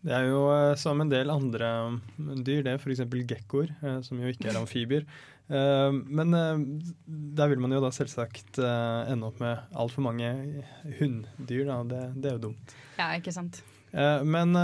Det 0.04 0.12
er 0.12 0.26
jo 0.28 0.40
eh, 0.52 0.76
som 0.78 1.00
en 1.02 1.10
del 1.10 1.32
andre 1.32 1.68
mm, 1.96 2.42
dyr, 2.46 2.62
det, 2.68 2.76
f.eks. 2.78 3.02
gekkoer, 3.26 3.74
eh, 3.82 3.98
som 4.06 4.22
jo 4.22 4.30
ikke 4.30 4.52
er 4.52 4.60
amfibier. 4.60 5.06
Eh, 5.50 5.98
Men 6.14 6.30
der 7.08 7.50
vil 7.50 7.64
man 7.64 7.74
jo 7.74 7.82
da 7.82 7.90
selvsagt 7.90 8.60
ende 8.62 9.32
opp 9.32 9.42
med 9.42 9.64
altfor 9.74 10.06
mange 10.12 10.30
hunndyr. 11.00 11.64
Da. 11.72 11.82
Det, 11.90 12.04
det 12.20 12.30
er 12.30 12.36
jo 12.38 12.50
dumt. 12.52 12.76
Ja, 13.00 13.10
ikke 13.18 13.34
sant. 13.34 13.64
Eh, 13.90 14.20
Men 14.22 14.54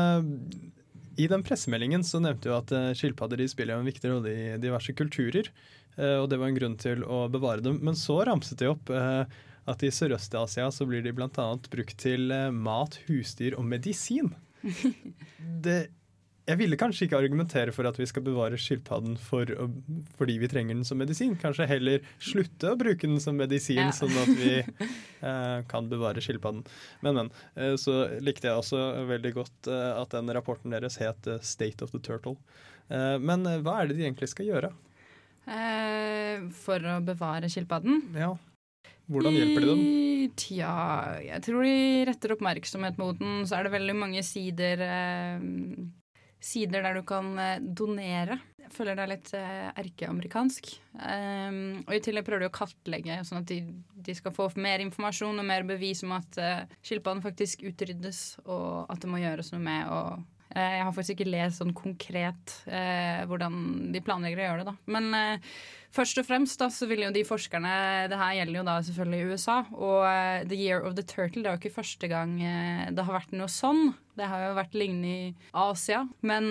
i 1.21 1.27
den 1.31 1.45
pressemeldingen 1.47 2.05
så 2.07 2.21
nevnte 2.23 2.49
du 2.49 2.55
at 2.57 2.73
eh, 2.77 2.91
skilpadder 2.97 3.41
de 3.43 3.49
spiller 3.51 3.77
en 3.79 3.89
viktig 3.89 4.11
rolle 4.11 4.33
i 4.33 4.49
diverse 4.63 4.95
kulturer. 4.97 5.51
eh, 5.99 6.17
Og 6.21 6.29
det 6.33 6.41
var 6.41 6.51
en 6.51 6.59
grunn 6.59 6.77
til 6.81 7.05
å 7.05 7.25
bevare 7.33 7.65
dem. 7.65 7.79
Men 7.85 7.99
så 7.99 8.21
ramset 8.29 8.61
de 8.63 8.71
opp 8.73 8.91
eh, 8.95 9.25
at 9.71 9.85
i 9.85 9.93
Sørøst-Asia 9.93 10.71
så 10.73 10.87
blir 10.89 11.05
de 11.05 11.13
bl.a. 11.15 11.49
brukt 11.71 11.97
til 12.01 12.33
mat, 12.57 12.97
husdyr 13.07 13.59
og 13.61 13.67
medisin. 13.69 14.33
Det, 15.65 15.79
jeg 16.51 16.59
ville 16.61 16.77
kanskje 16.81 17.07
ikke 17.07 17.19
argumentere 17.21 17.73
for 17.75 17.87
at 17.89 17.97
vi 18.01 18.07
skal 18.11 18.25
bevare 18.27 18.59
skilpadden 18.61 19.17
for, 19.19 19.47
å- 19.47 19.69
fordi 20.19 20.37
vi 20.43 20.49
trenger 20.51 20.75
den 20.77 20.85
som 20.89 20.99
medisin. 21.01 21.37
Kanskje 21.41 21.67
heller 21.71 22.03
slutte 22.19 22.73
å 22.75 22.79
bruke 22.81 23.07
den 23.07 23.21
som 23.23 23.39
medisin, 23.39 23.81
Ja. 23.87 23.91
sånn 23.95 24.17
at 24.21 24.33
vi 24.37 24.53
eh, 25.29 25.63
kan 25.71 25.89
bevare 25.91 26.21
skilpadden. 26.25 26.65
Men, 27.07 27.15
men. 27.23 27.31
Eh, 27.57 27.77
så 27.81 27.97
likte 28.21 28.51
jeg 28.51 28.59
også 28.61 28.83
veldig 29.09 29.33
godt 29.39 29.71
eh, 29.71 29.89
at 30.03 30.11
den 30.19 30.29
rapporten 30.37 30.71
deres 30.75 30.99
het 31.01 31.27
eh, 31.31 31.39
'State 31.41 31.83
of 31.87 31.91
the 31.95 31.99
Turtle'. 32.03 32.37
Eh, 32.91 33.17
men 33.23 33.47
eh, 33.47 33.61
hva 33.63 33.81
er 33.83 33.89
det 33.89 33.97
de 33.99 34.07
egentlig 34.09 34.29
skal 34.35 34.47
gjøre? 34.51 34.73
Eh, 35.49 36.49
for 36.63 36.79
å 36.85 36.99
bevare 37.05 37.49
skilpadden? 37.51 38.03
Ja. 38.15 38.35
Hvordan 39.11 39.35
hjelper 39.35 39.65
de 39.65 39.71
dem? 39.73 39.87
Tja, 40.39 40.75
jeg 41.25 41.43
tror 41.43 41.65
de 41.67 42.05
retter 42.07 42.35
oppmerksomhet 42.37 42.99
mot 43.01 43.19
den. 43.19 43.41
Så 43.49 43.57
er 43.59 43.67
det 43.67 43.73
veldig 43.75 43.97
mange 43.99 44.23
sider 44.23 44.83
eh, 44.87 45.41
Sider 46.41 46.83
der 46.83 46.97
du 46.97 47.05
kan 47.07 47.35
eh, 47.39 47.61
donere. 47.61 48.39
Jeg 48.61 48.73
føler 48.73 48.97
det 48.97 49.05
er 49.05 49.11
litt 49.11 49.31
eh, 49.37 49.69
erkeamerikansk. 49.83 50.71
Um, 50.95 51.81
og 51.85 51.95
i 51.97 52.01
tillegg 52.05 52.27
prøver 52.27 52.45
de 52.45 52.51
å 52.51 52.55
kartlegge, 52.55 53.19
sånn 53.27 53.43
at 53.43 53.51
de, 53.51 53.59
de 54.09 54.15
skal 54.17 54.35
få 54.35 54.47
mer 54.61 54.83
informasjon 54.85 55.43
og 55.43 55.47
mer 55.47 55.67
bevis 55.69 56.05
om 56.07 56.15
at 56.17 56.39
uh, 56.41 56.63
skilpadden 56.87 57.25
faktisk 57.25 57.65
utryddes, 57.69 58.23
og 58.47 58.87
at 58.93 59.03
det 59.03 59.11
må 59.11 59.21
gjøres 59.21 59.53
noe 59.53 59.65
med. 59.65 59.91
og 59.91 60.13
eh, 60.17 60.40
jeg 60.55 60.83
har 60.83 60.95
faktisk 60.95 61.19
ikke 61.19 61.31
lest 61.31 61.61
sånn 61.61 61.75
konkret 61.77 62.55
eh, 62.67 63.23
hvordan 63.31 63.93
de 63.95 64.03
planlegger 64.03 64.41
å 64.41 64.49
gjøre 64.49 64.65
det. 64.65 64.73
da. 64.73 64.93
Men 64.97 65.15
eh, 65.15 65.51
først 65.95 66.19
og 66.23 66.27
fremst 66.27 66.63
da, 66.63 66.71
så 66.75 66.89
vil 66.91 67.05
jo 67.05 67.13
de 67.15 67.23
forskerne 67.27 67.75
Det 68.11 68.19
her 68.19 68.37
gjelder 68.41 68.61
jo 68.61 68.67
da 68.67 68.77
selvfølgelig 68.87 69.35
USA. 69.35 69.59
Og 69.79 70.01
eh, 70.11 70.47
The 70.51 70.59
Year 70.59 70.87
of 70.87 70.97
the 70.99 71.07
Turtle 71.07 71.45
det 71.45 71.53
er 71.53 71.59
jo 71.59 71.63
ikke 71.63 71.79
første 71.79 72.11
gang 72.11 72.39
eh, 72.43 72.89
det 72.91 73.07
har 73.07 73.21
vært 73.21 73.37
noe 73.37 73.51
sånn. 73.51 73.93
Det 74.19 74.27
har 74.31 74.49
jo 74.49 74.57
vært 74.59 74.75
lignende 74.79 75.13
i 75.31 75.53
Asia. 75.55 76.03
Men 76.27 76.51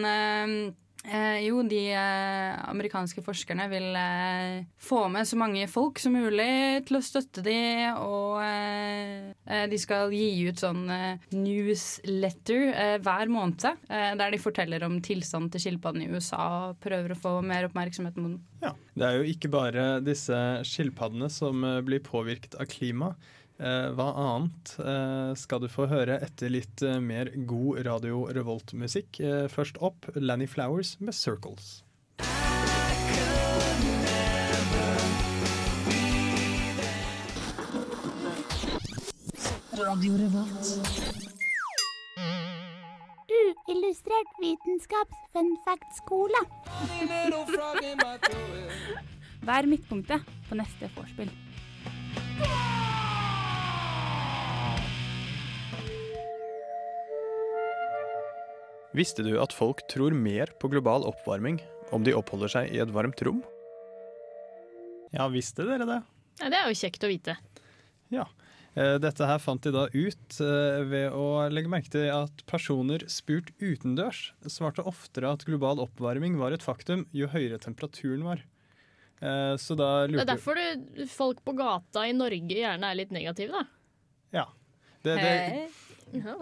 eh, 1.05 1.39
jo, 1.45 1.62
de 1.67 1.81
eh, 1.93 2.69
amerikanske 2.69 3.21
forskerne 3.23 3.67
vil 3.71 3.95
eh, 3.97 4.65
få 4.81 5.05
med 5.12 5.27
så 5.27 5.39
mange 5.39 5.65
folk 5.71 6.01
som 6.01 6.15
mulig 6.17 6.83
til 6.88 6.99
å 6.99 7.03
støtte 7.03 7.43
de, 7.45 7.55
og 8.01 8.39
eh, 8.43 9.31
eh, 9.47 9.65
de 9.71 9.79
skal 9.81 10.13
gi 10.15 10.49
ut 10.49 10.62
sånn 10.62 10.83
eh, 10.93 11.25
newsletter 11.35 12.99
hver 13.03 13.31
måned, 13.31 13.65
der 13.89 14.31
de 14.33 14.39
forteller 14.41 14.83
om 14.85 14.99
tilstanden 15.03 15.49
til 15.53 15.63
skilpaddene 15.63 16.05
i 16.07 16.13
USA 16.13 16.69
og 16.69 16.79
prøver 16.83 17.13
å 17.13 17.19
få 17.19 17.33
mer 17.45 17.67
oppmerksomhet 17.69 18.17
mot 18.19 18.33
den. 18.33 18.39
Ja. 18.63 18.75
Det 18.99 19.07
er 19.07 19.19
jo 19.19 19.31
ikke 19.31 19.51
bare 19.51 19.83
disse 20.03 20.35
skilpaddene 20.67 21.29
som 21.31 21.63
blir 21.88 22.03
påvirket 22.03 22.57
av 22.59 22.67
klima. 22.71 23.13
Eh, 23.60 23.89
hva 23.91 24.06
annet 24.15 24.69
eh, 24.80 25.34
skal 25.36 25.60
du 25.60 25.67
få 25.67 25.89
høre 25.91 26.15
etter 26.24 26.52
litt 26.54 26.80
eh, 26.80 27.02
mer 27.04 27.28
god 27.50 27.82
Radio 27.89 28.22
Revolt-musikk? 28.32 29.19
Først 29.52 29.82
opp 29.84 30.08
Lanny 30.15 30.48
Flowers 30.48 30.95
med 31.04 31.12
'Circles'. 31.12 31.84
Radio 39.80 40.15
Revolt. 40.22 40.72
Uillustrert 43.67 44.32
vitenskaps-fun 44.39 45.52
fact-skole. 45.67 46.41
Vær 49.43 49.67
midtpunktet 49.67 50.34
på 50.48 50.60
neste 50.60 50.91
vorspiel. 50.95 51.32
Visste 58.97 59.21
du 59.21 59.36
at 59.41 59.54
folk 59.54 59.84
tror 59.91 60.15
mer 60.17 60.49
på 60.60 60.69
global 60.71 61.06
oppvarming 61.06 61.60
om 61.93 62.06
de 62.06 62.15
oppholder 62.17 62.49
seg 62.49 62.71
i 62.73 62.80
et 62.82 62.89
varmt 62.93 63.21
rom? 63.25 63.43
Ja, 65.13 65.28
visste 65.30 65.65
dere 65.65 65.86
det? 65.89 65.99
Ja, 66.41 66.49
det 66.49 66.58
er 66.58 66.69
jo 66.71 66.78
kjekt 66.80 67.06
å 67.06 67.10
vite. 67.12 67.36
Ja. 68.13 68.25
Eh, 68.73 68.95
Dette 69.02 69.28
her 69.30 69.41
fant 69.41 69.62
de 69.65 69.73
da 69.73 69.86
ut 69.93 70.39
eh, 70.41 70.80
ved 70.89 71.13
å 71.13 71.25
legge 71.54 71.69
merke 71.69 71.91
til 71.93 72.08
at 72.13 72.43
personer 72.49 73.06
spurt 73.10 73.52
utendørs 73.62 74.32
svarte 74.49 74.86
oftere 74.89 75.34
at 75.34 75.45
global 75.45 75.82
oppvarming 75.86 76.38
var 76.41 76.56
et 76.56 76.65
faktum 76.65 77.06
jo 77.13 77.30
høyere 77.30 77.62
temperaturen 77.62 78.25
var. 78.25 78.41
Eh, 79.21 79.54
så 79.62 79.78
da 79.78 80.08
Det 80.10 80.23
er 80.23 80.32
derfor 80.34 80.58
du, 80.58 81.06
folk 81.13 81.43
på 81.45 81.54
gata 81.58 82.08
i 82.10 82.15
Norge 82.17 82.58
gjerne 82.58 82.89
er 82.89 83.02
litt 83.02 83.13
negative, 83.13 83.54
da. 83.54 83.65
Ja. 84.41 84.47
Det, 85.06 85.13
det, 85.17 85.30
Ja. 85.30 85.88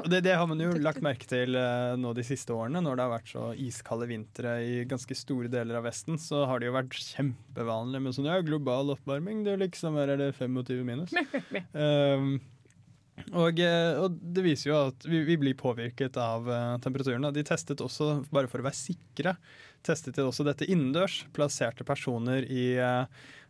Det, 0.08 0.22
det 0.26 0.34
har 0.38 0.48
man 0.50 0.62
jo 0.62 0.72
lagt 0.82 1.04
merke 1.06 1.28
til 1.30 1.58
eh, 1.60 1.94
nå 2.00 2.14
de 2.16 2.26
siste 2.26 2.54
årene, 2.56 2.82
når 2.84 2.98
det 2.98 3.06
har 3.06 3.14
vært 3.14 3.32
så 3.32 3.46
iskalde 3.60 4.10
vintre 4.10 4.58
i 4.64 4.76
ganske 4.90 5.18
store 5.18 5.52
deler 5.52 5.80
av 5.80 5.88
Vesten. 5.88 6.20
Så 6.22 6.44
har 6.50 6.62
det 6.62 6.70
jo 6.70 6.76
vært 6.78 6.98
kjempevanlig 6.98 8.04
med 8.04 8.18
sånn 8.18 8.30
ja, 8.30 8.38
global 8.46 8.94
oppvarming. 8.96 9.44
Det 9.46 9.56
er 9.56 9.64
liksom, 9.66 9.98
her 10.00 10.14
er 10.16 10.22
det 10.22 10.30
25 10.38 10.84
minus. 10.88 11.16
Um, 11.74 12.38
og, 13.44 13.60
eh, 13.64 13.94
og 14.00 14.20
det 14.22 14.46
viser 14.46 14.72
jo 14.72 14.82
at 14.92 15.08
vi, 15.10 15.24
vi 15.28 15.40
blir 15.42 15.58
påvirket 15.60 16.20
av 16.22 16.48
eh, 16.52 16.76
temperaturen. 16.84 17.30
De 17.36 17.46
testet 17.48 17.84
også, 17.84 18.22
bare 18.32 18.52
for 18.52 18.64
å 18.64 18.68
være 18.70 18.80
sikre, 18.80 19.36
testet 19.86 20.18
de 20.18 20.28
også 20.28 20.48
dette 20.48 20.68
innendørs. 20.70 21.24
Plasserte 21.36 21.88
personer 21.88 22.48
i, 22.48 22.70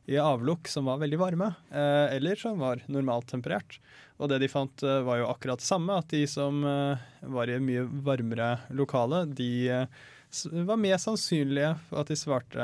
i 0.07 0.17
avlukk 0.17 0.69
som 0.71 0.87
var 0.87 1.01
veldig 1.01 1.19
varme, 1.19 1.51
eh, 1.71 2.15
eller 2.15 2.39
som 2.39 2.59
var 2.59 2.79
normalt 2.87 3.27
temperert. 3.27 3.79
Og 4.17 4.31
det 4.31 4.39
de 4.39 4.47
fant 4.47 4.83
eh, 4.83 5.01
var 5.03 5.19
jo 5.19 5.27
akkurat 5.27 5.59
det 5.59 5.67
samme, 5.67 5.97
at 5.99 6.07
de 6.13 6.23
som 6.31 6.63
eh, 6.63 7.03
var 7.27 7.51
i 7.51 7.59
mye 7.59 7.83
varmere 8.07 8.53
lokale, 8.71 9.25
de 9.27 9.51
var 10.67 10.79
mer 10.79 10.97
sannsynlige 10.99 11.73
for 11.89 12.01
at 12.01 12.09
de 12.11 12.17
svarte 12.19 12.63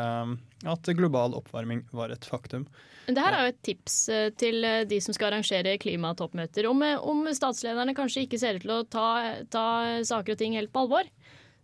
at 0.67 0.89
global 0.95 1.35
oppvarming 1.35 1.85
var 1.95 2.11
et 2.11 2.25
faktum. 2.27 2.65
Det 3.07 3.19
her 3.19 3.35
er 3.35 3.45
jo 3.45 3.51
et 3.53 3.61
tips 3.67 3.95
til 4.39 4.67
de 4.87 4.99
som 5.03 5.15
skal 5.15 5.31
arrangere 5.31 5.77
klimatoppmøter. 5.79 6.67
Om, 6.69 6.83
om 7.03 7.23
statslederne 7.35 7.95
kanskje 7.95 8.25
ikke 8.27 8.39
ser 8.39 8.59
ut 8.59 8.63
til 8.63 8.75
å 8.75 8.83
ta, 8.87 9.07
ta 9.51 9.65
saker 10.07 10.35
og 10.35 10.39
ting 10.39 10.55
helt 10.59 10.71
på 10.75 10.85
alvor, 10.85 11.07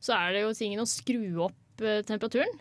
så 0.03 0.15
er 0.17 0.35
det 0.35 0.45
jo 0.45 0.55
tingen 0.55 0.83
å 0.83 0.87
skru 0.87 1.21
opp 1.47 1.83
temperaturen. 2.07 2.59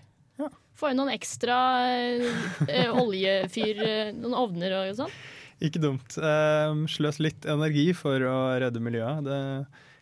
Få 0.78 0.92
inn 0.92 1.00
noen 1.00 1.10
ekstra 1.10 1.58
eh, 1.90 2.46
eh, 2.68 2.94
oljefyr, 2.94 3.82
eh, 3.82 4.14
noen 4.14 4.36
ovner 4.38 4.76
og 4.78 4.94
sånn. 5.00 5.14
Ikke 5.64 5.80
dumt. 5.82 6.14
Eh, 6.22 6.72
sløs 6.90 7.18
litt 7.22 7.46
energi 7.50 7.90
for 7.98 8.22
å 8.22 8.38
redde 8.62 8.82
miljøet. 8.82 9.24
Det 9.26 9.40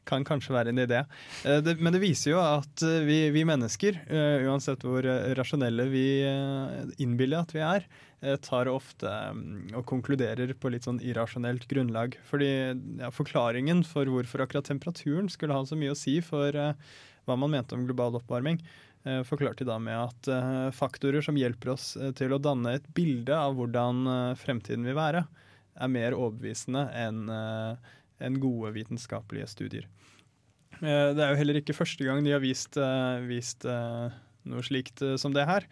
kan 0.06 0.22
kanskje 0.22 0.52
være 0.54 0.74
en 0.74 0.82
idé. 0.84 1.00
Eh, 1.48 1.62
det, 1.64 1.78
men 1.80 1.96
det 1.96 2.02
viser 2.04 2.34
jo 2.34 2.42
at 2.44 2.84
eh, 2.84 3.00
vi, 3.08 3.22
vi 3.32 3.46
mennesker, 3.48 4.02
uansett 4.50 4.84
hvor 4.84 5.08
rasjonelle 5.38 5.88
vi 5.88 6.06
innbiller 7.00 7.40
at 7.40 7.56
vi 7.56 7.64
er, 7.64 7.88
tar 8.44 8.68
ofte 8.68 9.08
mm, 9.08 9.74
og 9.76 9.84
konkluderer 9.88 10.52
på 10.60 10.70
litt 10.72 10.86
sånn 10.88 11.00
irrasjonelt 11.04 11.64
grunnlag. 11.72 12.20
Fordi 12.28 12.52
ja, 13.00 13.10
Forklaringen 13.14 13.84
for 13.86 14.08
hvorfor 14.12 14.44
akkurat 14.44 14.68
temperaturen 14.68 15.32
skulle 15.32 15.56
ha 15.56 15.64
så 15.68 15.78
mye 15.78 15.96
å 15.96 15.98
si 15.98 16.18
for 16.24 16.52
hva 17.26 17.34
man 17.34 17.52
mente 17.52 17.74
om 17.76 17.84
global 17.88 18.16
oppvarming, 18.20 18.60
forklarte 19.28 19.64
de 19.64 19.70
da 19.70 19.76
med 19.82 19.96
at 19.98 20.28
eh, 20.32 20.68
faktorer 20.74 21.22
som 21.24 21.36
hjelper 21.38 21.74
oss 21.74 21.92
eh, 21.96 22.12
til 22.18 22.34
å 22.34 22.40
danne 22.42 22.76
et 22.78 22.86
bilde 22.96 23.34
av 23.36 23.54
hvordan 23.58 24.06
eh, 24.12 24.32
fremtiden 24.40 24.86
vil 24.88 24.96
være, 24.98 25.24
er 25.76 25.92
mer 25.92 26.16
overbevisende 26.16 26.86
enn 26.96 27.26
eh, 27.32 28.38
gode 28.42 28.72
vitenskapelige 28.76 29.50
studier. 29.52 29.86
Eh, 30.80 31.12
Det 31.16 31.22
er 31.22 31.32
jo 31.34 31.40
heller 31.42 31.60
ikke 31.60 31.76
første 31.76 32.04
gang 32.06 32.24
de 32.26 32.34
har 32.34 32.42
vist, 32.44 32.76
eh, 32.80 33.20
vist 33.28 33.64
eh, 33.68 34.08
noe 34.48 34.64
slikt 34.66 35.02
eh, 35.04 35.16
som 35.20 35.36
det 35.36 35.46
her. 35.48 35.68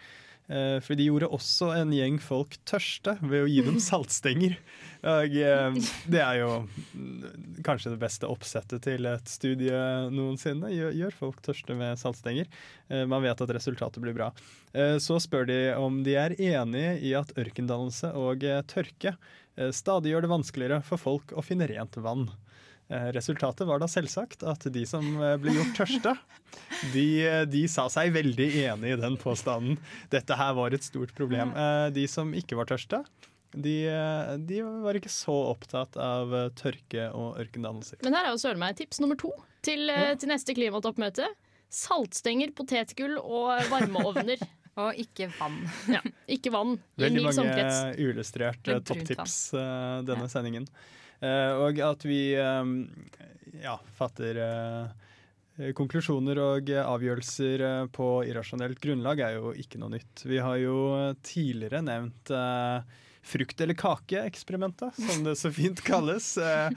Eh, 0.48 0.78
For 0.84 0.94
de 0.98 1.06
gjorde 1.08 1.30
også 1.32 1.70
en 1.78 1.92
gjeng 1.96 2.18
folk 2.20 2.58
tørste 2.68 3.16
ved 3.22 3.46
å 3.46 3.50
gi 3.50 3.62
dem 3.64 3.80
saltstenger. 3.88 4.58
Og 5.04 5.34
eh, 5.36 5.74
det 6.08 6.20
er 6.24 6.38
jo 6.40 6.50
mm, 6.96 7.58
kanskje 7.66 7.92
det 7.92 8.00
beste 8.00 8.28
oppsettet 8.30 8.84
til 8.86 9.04
et 9.10 9.28
studie 9.28 9.76
noensinne. 10.14 10.70
Gjør, 10.72 10.94
gjør 10.96 11.16
folk 11.18 11.42
tørste 11.44 11.76
med 11.76 12.00
saltstenger. 12.00 12.48
Eh, 12.88 13.02
Man 13.10 13.24
vet 13.24 13.42
at 13.44 13.52
resultatet 13.52 14.00
blir 14.04 14.16
bra. 14.16 14.30
Eh, 14.72 14.96
Så 15.04 15.18
spør 15.20 15.44
de 15.50 15.58
om 15.76 16.00
de 16.06 16.16
er 16.16 16.36
enige 16.40 16.94
i 17.04 17.12
at 17.18 17.34
ørkendannelse 17.36 18.14
og 18.16 18.46
tørke 18.70 19.16
stadig 19.70 20.10
gjør 20.10 20.24
det 20.24 20.30
vanskeligere 20.32 20.80
for 20.82 20.98
folk 20.98 21.30
å 21.38 21.42
finne 21.46 21.68
rent 21.70 21.94
vann. 22.02 22.24
Resultatet 23.14 23.68
var 23.68 23.78
da 23.80 23.86
selvsagt 23.88 24.42
at 24.50 24.66
de 24.74 24.82
som 24.86 25.04
ble 25.40 25.54
gjort 25.54 25.76
tørste, 25.78 26.10
de, 26.90 27.04
de 27.52 27.60
sa 27.70 27.84
seg 27.92 28.10
veldig 28.16 28.48
enig 28.64 28.90
i 28.96 28.98
den 28.98 29.14
påstanden. 29.22 29.78
Dette 30.12 30.34
her 30.36 30.56
var 30.58 30.74
et 30.74 30.82
stort 30.84 31.14
problem. 31.16 31.54
De 31.94 32.04
som 32.10 32.34
ikke 32.34 32.58
var 32.58 32.66
tørste, 32.72 33.04
de, 33.54 33.74
eh, 33.90 34.34
de 34.38 34.60
var 34.84 34.98
ikke 34.98 35.12
så 35.12 35.34
opptatt 35.52 35.98
av 36.00 36.34
eh, 36.34 36.50
tørke 36.58 37.08
og 37.14 37.38
ørkendannelser. 37.42 38.00
Men 38.04 38.16
her 38.18 38.28
er 38.28 38.34
jo 38.34 38.42
søren 38.42 38.60
meg 38.62 38.76
tips 38.78 39.00
nummer 39.02 39.18
to 39.20 39.32
til, 39.66 39.88
ja. 39.90 40.12
til 40.18 40.32
neste 40.32 40.56
klimatoppmøte. 40.56 41.28
Saltstenger, 41.74 42.52
potetgull 42.56 43.16
og 43.20 43.54
varmeovner. 43.70 44.42
og 44.82 44.98
ikke 44.98 45.28
vann. 45.38 45.60
Ja, 45.86 46.00
ikke 46.26 46.50
vann 46.50 46.76
Veldig 46.98 47.22
mange 47.22 47.36
samkrets. 47.36 47.80
uillustrerte 47.94 48.80
topptips 48.82 49.36
uh, 49.54 50.02
denne 50.02 50.26
sendingen. 50.32 50.66
Uh, 51.22 51.62
og 51.62 51.78
at 51.78 52.02
vi 52.02 52.34
um, 52.42 52.80
ja, 53.62 53.76
fatter 53.94 54.40
uh, 54.42 55.04
konklusjoner 55.76 56.38
og 56.42 56.70
eh, 56.72 56.82
avgjørelser 56.82 57.62
eh, 57.62 57.86
på 57.94 58.08
irrasjonelt 58.26 58.80
grunnlag 58.82 59.22
er 59.22 59.36
jo 59.38 59.52
ikke 59.54 59.78
noe 59.78 59.94
nytt. 59.94 60.24
Vi 60.26 60.40
har 60.42 60.58
jo 60.58 60.78
tidligere 61.22 61.82
nevnt 61.84 62.32
eh, 62.34 63.02
frukt- 63.24 63.60
eller 63.60 63.74
kake-eksperimentet, 63.74 64.94
som 64.94 65.24
det 65.24 65.36
så 65.40 65.50
fint 65.52 65.80
kalles. 65.84 66.36
eh, 66.38 66.70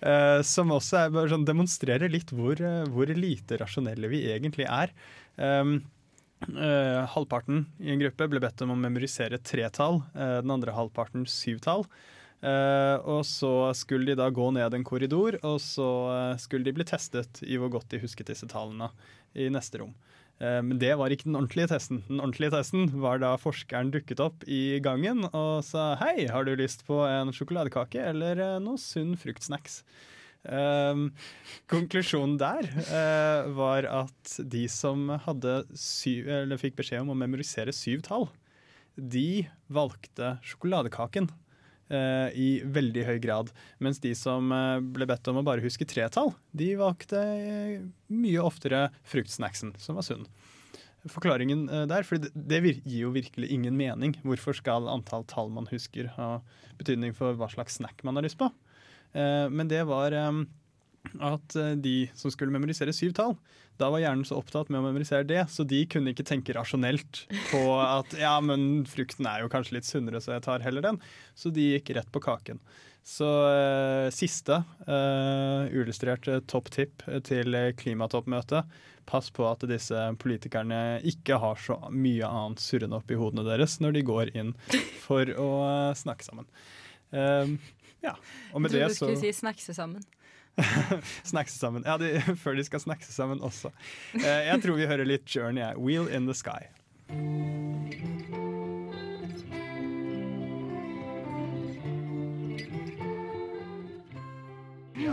eh, 0.00 0.42
som 0.42 0.72
også 0.74 1.04
er, 1.06 1.28
sånn, 1.32 1.46
demonstrerer 1.48 2.12
litt 2.12 2.32
hvor, 2.34 2.60
eh, 2.60 2.84
hvor 2.92 3.10
lite 3.10 3.58
rasjonelle 3.60 4.10
vi 4.12 4.24
egentlig 4.32 4.68
er. 4.68 4.92
Um, 5.36 5.78
eh, 6.46 7.00
halvparten 7.14 7.64
i 7.80 7.90
en 7.94 8.02
gruppe 8.02 8.28
ble 8.30 8.42
bedt 8.44 8.62
om 8.62 8.74
å 8.74 8.78
memorisere 8.78 9.40
tretall, 9.42 10.02
uh, 10.14 10.40
den 10.44 10.52
andre 10.54 10.76
halvparten 10.76 11.26
syvtall. 11.26 11.88
Uh, 12.44 13.00
og 13.08 13.22
så 13.24 13.72
skulle 13.72 14.12
de 14.12 14.18
da 14.20 14.28
gå 14.28 14.50
ned 14.52 14.74
en 14.76 14.84
korridor, 14.84 15.38
og 15.42 15.56
så 15.64 15.88
skulle 16.38 16.68
de 16.68 16.74
bli 16.76 16.84
testet 16.84 17.40
i 17.46 17.56
hvor 17.56 17.72
godt 17.72 17.88
de 17.94 18.02
husket 18.02 18.28
disse 18.28 18.46
tallene 18.50 18.90
i 19.34 19.48
neste 19.48 19.80
rom. 19.80 19.94
Eh, 20.42 20.60
men 20.66 20.80
det 20.82 20.94
var 20.98 21.12
ikke 21.14 21.28
den 21.28 21.38
ordentlige 21.38 21.70
testen. 21.70 22.02
Den 22.08 22.22
ordentlige 22.22 22.54
testen 22.56 22.88
var 23.02 23.20
da 23.22 23.34
forskeren 23.40 23.92
dukket 23.94 24.22
opp 24.24 24.46
i 24.50 24.80
gangen 24.84 25.26
og 25.30 25.62
sa 25.66 25.92
hei, 26.02 26.26
har 26.30 26.46
du 26.46 26.54
lyst 26.58 26.86
på 26.88 27.04
en 27.06 27.32
sjokoladekake 27.34 28.02
eller 28.12 28.42
eh, 28.42 28.58
noe 28.62 28.80
sunn 28.80 29.14
fruktsnacks? 29.20 29.82
Um, 30.44 31.06
konklusjonen 31.72 32.34
der 32.36 32.66
uh, 32.68 33.46
var 33.56 33.86
at 33.88 34.34
de 34.52 34.66
som 34.68 35.06
syv, 35.72 36.28
fikk 36.60 36.76
beskjed 36.82 37.00
om 37.00 37.14
å 37.14 37.16
memorisere 37.16 37.72
syv 37.72 38.02
tall, 38.04 38.26
de 38.92 39.46
valgte 39.72 40.34
sjokoladekaken 40.44 41.30
i 41.90 42.48
veldig 42.64 43.04
høy 43.08 43.18
grad. 43.22 43.50
Mens 43.82 44.00
de 44.02 44.14
som 44.16 44.52
eh, 44.54 44.80
ble 44.80 45.08
bedt 45.10 45.28
om 45.30 45.40
å 45.40 45.46
bare 45.46 45.64
huske 45.64 45.86
tre 45.88 46.06
tall, 46.12 46.32
de 46.56 46.72
valgte 46.80 47.20
eh, 47.20 47.84
mye 48.14 48.44
oftere 48.44 48.88
fruktsnacksen, 49.10 49.74
som 49.82 50.00
var 50.00 50.06
sunn. 50.06 50.24
Forklaringen 51.10 51.66
eh, 51.68 51.86
der, 51.90 52.06
for 52.06 52.20
det, 52.20 52.60
gir 52.64 53.00
jo 53.02 53.12
virkelig 53.14 53.50
ingen 53.52 53.76
mening. 53.76 54.16
Hvorfor 54.24 54.56
skal 54.56 54.88
antall 54.88 55.26
tall 55.28 55.52
man 55.52 55.68
husker 55.72 56.08
ha 56.16 56.38
betydning 56.78 57.12
for 57.16 57.36
hva 57.36 57.50
slags 57.52 57.76
snack 57.80 58.00
man 58.06 58.16
har 58.16 58.24
lyst 58.24 58.40
på? 58.40 58.48
Eh, 59.12 59.46
men 59.52 59.68
det 59.68 59.82
var 59.90 60.16
eh, 60.16 60.30
at 61.20 61.56
eh, 61.58 61.74
de 61.80 61.96
som 62.18 62.32
skulle 62.32 62.54
memorisere 62.54 62.94
syv 62.96 63.14
tall, 63.16 63.36
da 63.80 63.88
var 63.90 64.04
hjernen 64.04 64.26
så 64.26 64.38
opptatt 64.38 64.70
med 64.70 64.80
å 64.80 64.86
memorisere 64.86 65.26
det, 65.26 65.42
så 65.50 65.66
de 65.66 65.82
kunne 65.90 66.14
ikke 66.14 66.26
tenke 66.26 66.54
rasjonelt 66.54 67.24
på 67.50 67.62
at 67.82 68.14
ja, 68.20 68.36
men 68.44 68.84
frukten 68.86 69.26
er 69.26 69.42
jo 69.42 69.50
kanskje 69.52 69.78
litt 69.78 69.88
sunnere, 69.88 70.22
så 70.22 70.36
jeg 70.36 70.44
tar 70.46 70.64
heller 70.64 70.84
den. 70.84 71.00
Så 71.34 71.50
de 71.54 71.72
gikk 71.72 71.94
rett 71.98 72.10
på 72.14 72.22
kaken. 72.22 72.62
Så 73.04 73.26
eh, 73.50 74.08
siste 74.16 74.62
uh, 74.88 75.66
uillustrerte 75.68 76.38
topptipp 76.48 77.04
til 77.28 77.58
klimatoppmøtet. 77.76 78.70
Pass 79.04 79.28
på 79.34 79.44
at 79.44 79.66
disse 79.68 80.06
politikerne 80.22 81.02
ikke 81.04 81.36
har 81.42 81.60
så 81.60 81.76
mye 81.92 82.24
annet 82.24 82.62
surrende 82.64 82.96
oppi 83.02 83.18
hodene 83.20 83.44
deres 83.44 83.76
når 83.84 83.98
de 83.98 84.06
går 84.08 84.32
inn 84.32 84.54
for 85.04 85.28
å 85.36 85.50
snakke 85.98 86.24
sammen. 86.24 86.48
Eh, 87.12 87.52
ja, 88.04 88.16
og 88.52 88.64
med 88.64 88.72
Jeg 88.72 88.88
det 88.88 88.96
trodde 88.96 89.14
du 89.14 89.18
skulle 89.18 89.32
si 89.34 89.40
snakke 89.42 89.76
sammen. 89.76 90.04
Snackse 91.30 91.58
sammen. 91.58 91.84
Ja, 91.86 91.98
de, 91.98 92.20
før 92.42 92.58
de 92.58 92.64
skal 92.64 92.80
snackse 92.80 93.12
sammen 93.12 93.42
også. 93.42 93.72
Eh, 94.14 94.24
jeg 94.50 94.62
tror 94.62 94.78
vi 94.80 94.86
hører 94.90 95.08
litt 95.08 95.28
Journey. 95.36 95.74
Wheel 95.76 96.08
in 96.08 96.30
the 96.30 96.36
Sky. 96.36 96.68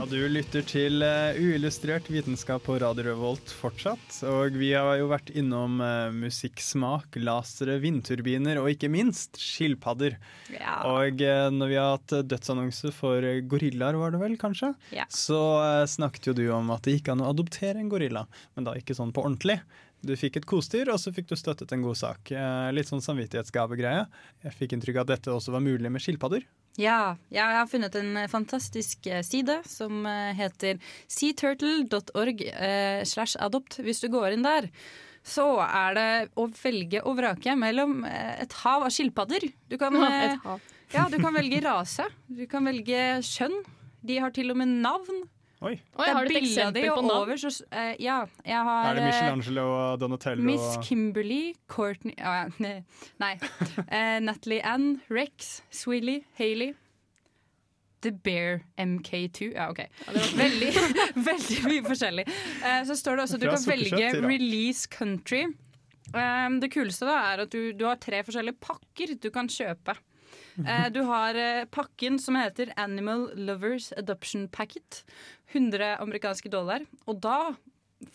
Ja, 0.01 0.05
Du 0.09 0.17
lytter 0.33 0.63
til 0.65 1.03
eh, 1.05 1.35
uillustrert 1.37 2.07
vitenskap 2.09 2.63
på 2.65 2.73
Radio 2.81 3.03
Revolt 3.05 3.51
fortsatt. 3.53 4.15
Og 4.25 4.55
vi 4.57 4.71
har 4.73 4.95
jo 4.97 5.11
vært 5.11 5.29
innom 5.37 5.75
eh, 5.85 6.07
musikksmak, 6.15 7.19
lasere, 7.21 7.75
vindturbiner 7.83 8.57
og 8.63 8.71
ikke 8.71 8.89
minst 8.89 9.37
skilpadder. 9.37 10.15
Ja. 10.55 10.79
Og 10.89 11.21
eh, 11.21 11.43
når 11.53 11.69
vi 11.69 11.77
har 11.77 11.91
hatt 11.99 12.15
dødsannonse 12.31 12.89
for 12.97 13.27
gorillaer, 13.51 13.99
var 14.01 14.15
det 14.15 14.23
vel 14.23 14.39
kanskje, 14.41 14.71
Ja. 14.95 15.05
så 15.13 15.37
snakket 15.85 16.31
jo 16.31 16.33
du 16.39 16.47
om 16.55 16.73
at 16.73 16.81
det 16.89 16.95
gikk 16.97 17.11
an 17.13 17.21
å 17.21 17.29
adoptere 17.29 17.77
en 17.77 17.91
gorilla, 17.93 18.25
men 18.57 18.65
da 18.65 18.73
ikke 18.79 18.97
sånn 18.97 19.13
på 19.13 19.21
ordentlig. 19.21 19.59
Du 20.01 20.15
fikk 20.17 20.39
et 20.41 20.49
kosedyr, 20.49 20.89
og 20.89 20.97
så 20.97 21.13
fikk 21.13 21.29
du 21.29 21.37
støttet 21.37 21.75
en 21.77 21.85
god 21.85 21.99
sak. 21.99 22.33
Litt 22.73 22.89
sånn 22.89 23.05
samvittighetsgavegreie. 23.05 24.07
Jeg 24.47 24.57
fikk 24.57 24.73
inntrykk 24.79 24.97
av 24.97 25.05
at 25.05 25.13
dette 25.19 25.35
også 25.37 25.53
var 25.53 25.61
mulig 25.61 25.93
med 25.93 26.01
skilpadder. 26.01 26.41
Ja, 26.79 27.17
jeg 27.33 27.43
har 27.43 27.67
funnet 27.67 27.95
en 27.99 28.15
eh, 28.15 28.29
fantastisk 28.31 29.07
eh, 29.11 29.23
side 29.27 29.57
som 29.67 30.05
eh, 30.07 30.31
heter 30.37 30.79
seaturtle.org 31.11 32.43
slash 33.07 33.35
adopt. 33.43 33.81
Hvis 33.83 33.99
du 34.03 34.07
går 34.13 34.37
inn 34.37 34.45
der, 34.45 34.69
så 35.27 35.47
er 35.65 35.97
det 35.97 36.09
å 36.39 36.47
velge 36.55 37.03
og 37.03 37.19
vrake 37.19 37.55
mellom 37.59 38.05
et 38.07 38.55
hav 38.63 38.87
av 38.87 38.93
skilpadder. 38.93 39.49
Du 39.69 39.77
kan. 39.81 39.97
Ja, 40.91 41.05
du 41.07 41.21
kan 41.23 41.31
velge 41.31 41.61
rase. 41.63 42.03
Du 42.27 42.41
kan 42.51 42.65
velge 42.67 43.21
kjønn. 43.23 43.53
De 44.03 44.17
har 44.19 44.33
til 44.35 44.51
og 44.51 44.57
med 44.59 44.73
navn. 44.83 45.21
Oi. 45.61 45.75
Oi, 45.77 46.05
har 46.09 46.25
du 46.25 46.31
et 46.33 46.39
eksempel 46.41 46.87
på 46.89 47.01
navn? 47.05 47.11
over 47.13 47.37
så, 47.37 47.51
uh, 47.69 47.91
ja, 48.01 48.23
jeg 48.45 48.61
har 48.65 48.87
Er 48.89 48.95
det 48.97 49.03
eh, 49.03 49.09
Michelangelo 49.11 49.65
og 49.69 49.99
Donatello? 50.01 50.43
Miss 50.43 50.87
Kimberley, 50.87 51.53
Kimberly, 51.53 51.53
Courtney 51.69 52.15
uh, 52.17 52.49
Nei. 52.63 52.81
nei. 53.21 53.33
Eh, 53.85 54.19
Natalie 54.25 54.61
Ann, 54.65 55.01
Rex, 55.09 55.61
Swilly, 55.69 56.23
Hailey. 56.39 56.73
The 58.01 58.11
Bear 58.11 58.63
MK2. 58.79 59.51
Ja, 59.53 59.69
OK. 59.69 59.83
Veldig, 60.09 60.71
veldig 61.29 61.57
mye 61.67 61.83
forskjellig. 61.85 62.25
Eh, 62.65 62.79
så 62.89 62.97
står 62.97 63.19
det 63.19 63.25
også 63.27 63.37
at 63.37 63.43
du 63.43 63.49
kan 63.51 63.67
velge 63.67 64.07
release 64.25 64.89
country. 64.89 65.45
Um, 66.11 66.57
det 66.59 66.71
kuleste 66.73 67.05
da 67.07 67.19
er 67.29 67.45
at 67.45 67.53
du, 67.53 67.71
du 67.77 67.85
har 67.87 67.99
tre 68.01 68.23
forskjellige 68.25 68.57
pakker 68.59 69.13
du 69.21 69.29
kan 69.31 69.47
kjøpe. 69.51 69.95
Eh, 70.59 70.87
du 70.91 71.01
har 71.07 71.35
eh, 71.39 71.65
pakken 71.71 72.19
som 72.19 72.35
heter 72.35 72.73
Animal 72.77 73.29
Lovers 73.35 73.91
Adoption 73.97 74.47
Packet. 74.51 75.03
100 75.53 75.97
amerikanske 76.03 76.49
dollar. 76.51 76.83
Og 77.07 77.19
da 77.23 77.53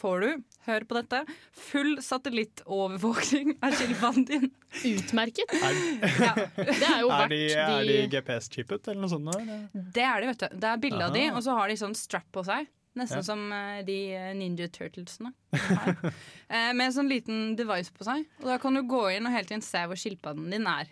får 0.01 0.21
du, 0.25 0.43
hør 0.67 0.85
på 0.91 0.97
dette, 0.99 1.21
full 1.55 1.93
satellittovervåkning 2.03 3.53
av 3.63 3.75
skilpadden 3.79 4.25
din. 4.27 4.49
Utmerket. 4.85 5.53
Ja. 5.55 6.33
Det 6.57 6.89
er 6.89 7.03
jo 7.05 7.11
Er 7.11 7.21
verdt 7.21 7.31
de, 7.31 7.43
de, 7.47 7.61
er 7.61 7.85
de 7.91 7.99
GPS-chippet 8.17 8.89
eller 8.91 9.05
noe 9.05 9.13
sånt? 9.13 9.31
eller? 9.37 9.67
Det 9.75 10.03
er 10.07 10.25
de, 10.25 10.31
vet 10.33 10.43
du. 10.43 10.57
Det 10.65 10.73
er 10.73 10.83
bilde 10.83 11.05
av 11.07 11.15
de, 11.15 11.27
og 11.33 11.39
så 11.47 11.55
har 11.59 11.71
de 11.71 11.79
sånn 11.81 11.95
strap 11.99 12.27
på 12.35 12.43
seg. 12.49 12.67
Nesten 12.97 13.21
Ja. 13.21 13.25
som 13.29 13.41
eh, 13.53 13.83
de 13.87 13.99
Ninja 14.39 14.69
Turtlesene. 14.73 15.33
Eh, 16.47 16.71
med 16.79 16.85
en 16.87 16.93
sånn 16.95 17.09
liten 17.11 17.57
device 17.59 17.91
på 17.91 18.05
seg. 18.07 18.21
Og 18.39 18.45
da 18.47 18.55
kan 18.63 18.77
du 18.79 18.85
gå 18.87 19.01
inn 19.17 19.27
og 19.27 19.33
hele 19.35 19.49
tiden 19.49 19.65
se 19.67 19.81
hvor 19.91 19.99
skilpadden 19.99 20.47
din 20.55 20.63
er. 20.71 20.87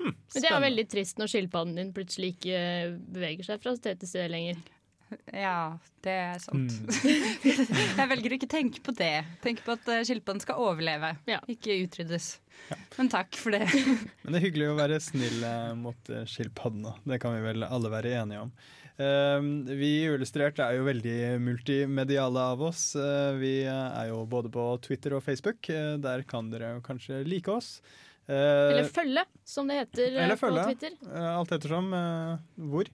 Men 0.00 0.42
det 0.44 0.48
er 0.48 0.62
veldig 0.64 0.86
trist 0.88 1.18
når 1.20 1.32
skilpadden 1.32 1.76
din 1.76 1.94
plutselig 1.96 2.34
ikke 2.36 2.58
eh, 2.58 2.92
beveger 3.12 3.50
seg 3.50 3.62
fra 3.62 3.74
sted 3.76 4.00
til 4.00 4.10
sted 4.10 4.30
lenger. 4.32 4.60
Ja, 5.34 5.78
det 6.04 6.12
er 6.12 6.42
sant. 6.42 6.70
Mm. 6.70 6.90
jeg 7.98 8.08
velger 8.12 8.32
å 8.32 8.36
ikke 8.38 8.50
tenke 8.50 8.82
på 8.84 8.94
det. 8.96 9.14
Tenke 9.44 9.64
på 9.66 9.74
at 9.74 9.88
eh, 9.90 10.02
skilpadden 10.06 10.42
skal 10.44 10.60
overleve, 10.62 11.14
ikke 11.50 11.80
utryddes. 11.84 12.32
Men 12.98 13.10
takk 13.10 13.38
for 13.40 13.56
det. 13.56 13.66
Men 14.22 14.34
det 14.34 14.40
er 14.40 14.46
hyggelig 14.46 14.68
å 14.70 14.76
være 14.78 15.00
snill 15.02 15.40
eh, 15.46 15.72
mot 15.78 15.98
skilpadden, 15.98 16.28
skilpaddene. 16.30 16.94
Det 17.10 17.18
kan 17.22 17.34
vi 17.36 17.42
vel 17.48 17.66
alle 17.66 17.92
være 17.92 18.14
enige 18.20 18.44
om. 18.46 18.52
Eh, 19.00 19.48
vi 19.72 19.90
i 20.02 20.10
Uillustrert 20.12 20.62
er 20.62 20.76
jo 20.78 20.86
veldig 20.86 21.16
multimediale 21.42 22.46
av 22.54 22.62
oss. 22.70 22.84
Vi 23.40 23.54
er 23.66 24.12
jo 24.12 24.22
både 24.30 24.52
på 24.52 24.68
Twitter 24.86 25.18
og 25.18 25.24
Facebook. 25.26 25.72
Der 26.04 26.24
kan 26.28 26.52
dere 26.52 26.76
kanskje 26.86 27.24
like 27.26 27.50
oss. 27.50 27.78
Eh, 28.30 28.70
Eller 28.70 28.86
følge, 28.86 29.24
som 29.44 29.66
det 29.66 29.80
heter 29.80 30.20
eh, 30.22 30.36
på 30.38 30.52
Twitter. 30.54 30.94
eh, 31.10 31.30
alt 31.34 31.50
ettersom 31.56 31.90
hvor. 32.70 32.90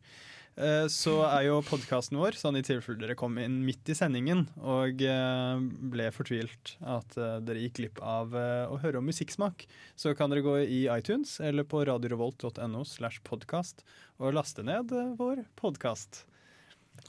Så 0.89 1.13
er 1.29 1.43
jo 1.51 1.59
podkasten 1.61 2.17
vår, 2.17 2.33
sånn 2.41 2.57
i 2.57 2.63
tilfelle 2.65 2.97
dere 3.03 3.17
kom 3.21 3.35
inn 3.37 3.59
midt 3.67 3.91
i 3.93 3.97
sendingen 3.99 4.47
og 4.57 5.03
ble 5.93 6.07
fortvilt 6.17 6.71
at 6.81 7.13
dere 7.45 7.61
gikk 7.61 7.75
glipp 7.77 8.01
av 8.01 8.33
å 8.33 8.79
høre 8.81 9.03
om 9.03 9.05
musikksmak, 9.05 9.67
så 10.01 10.15
kan 10.17 10.33
dere 10.33 10.41
gå 10.47 10.55
i 10.65 10.79
iTunes 10.89 11.35
eller 11.45 11.69
på 11.69 11.83
radiorevolt.no 11.85 12.87
slash 12.89 13.21
podkast 13.29 13.85
og 14.17 14.33
laste 14.39 14.65
ned 14.65 14.97
vår 15.21 15.45
podkast. 15.61 16.23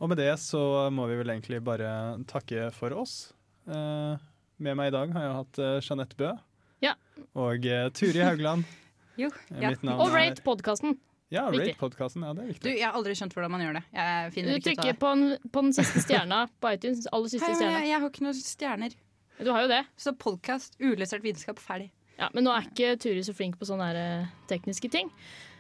Og 0.02 0.12
med 0.12 0.20
det 0.20 0.34
så 0.44 0.92
må 0.92 1.08
vi 1.08 1.16
vel 1.22 1.32
egentlig 1.32 1.64
bare 1.64 2.20
takke 2.28 2.68
for 2.76 3.00
oss. 3.00 3.32
Med 3.64 4.76
meg 4.76 4.92
i 4.92 4.98
dag 4.98 5.16
har 5.16 5.24
jeg 5.30 5.40
hatt 5.40 5.64
Jeanette 5.88 6.20
Bø 6.20 6.36
Ja. 6.84 6.94
og 7.36 7.66
uh, 7.66 7.90
Turi 7.96 8.22
Haugland. 8.24 8.64
Jo, 9.18 9.32
Ja. 9.50 9.72
Mitt 9.74 9.82
navn 9.82 10.00
Og 10.04 10.12
rate 10.14 10.44
podkasten. 10.46 10.92
Ja, 11.34 11.48
rate 11.50 11.74
podkasten. 11.80 12.22
Ja, 12.22 12.34
det 12.38 12.44
er 12.52 12.60
Du, 12.62 12.68
jeg 12.70 12.86
har 12.86 12.94
aldri 12.94 13.16
skjønt 13.18 13.34
hvordan 13.34 13.50
man 13.52 13.64
gjør 13.66 13.80
det. 13.80 13.82
Jeg 13.98 14.46
Du 14.46 14.70
trykker 14.70 14.94
på, 15.02 15.10
den- 15.18 15.50
på 15.52 15.64
den 15.66 15.74
siste 15.74 16.04
stjerna 16.06 16.44
på 16.62 16.70
iTunes. 16.76 17.08
Aller 17.12 17.28
siste 17.34 17.48
Hei, 17.50 17.56
stjerna. 17.58 17.80
jeg, 17.82 17.90
jeg 17.90 18.00
har 18.04 18.10
ikke 18.14 18.24
noen 18.28 18.38
stjerner. 18.38 18.94
Du 19.42 19.50
har 19.52 19.66
jo 19.66 19.68
det. 19.74 19.82
Så 19.98 20.14
podkast, 20.18 20.78
ulesert 20.80 21.26
vitenskap, 21.26 21.58
ferdig. 21.60 21.90
Ja, 22.20 22.30
Men 22.34 22.46
nå 22.46 22.54
er 22.54 22.70
ikke 22.70 22.94
Turi 23.02 23.26
så 23.26 23.34
flink 23.34 23.58
på 23.58 23.66
sånne 23.66 23.90
her, 23.90 23.98
eh, 24.22 24.28
tekniske 24.50 24.90
ting. 24.94 25.10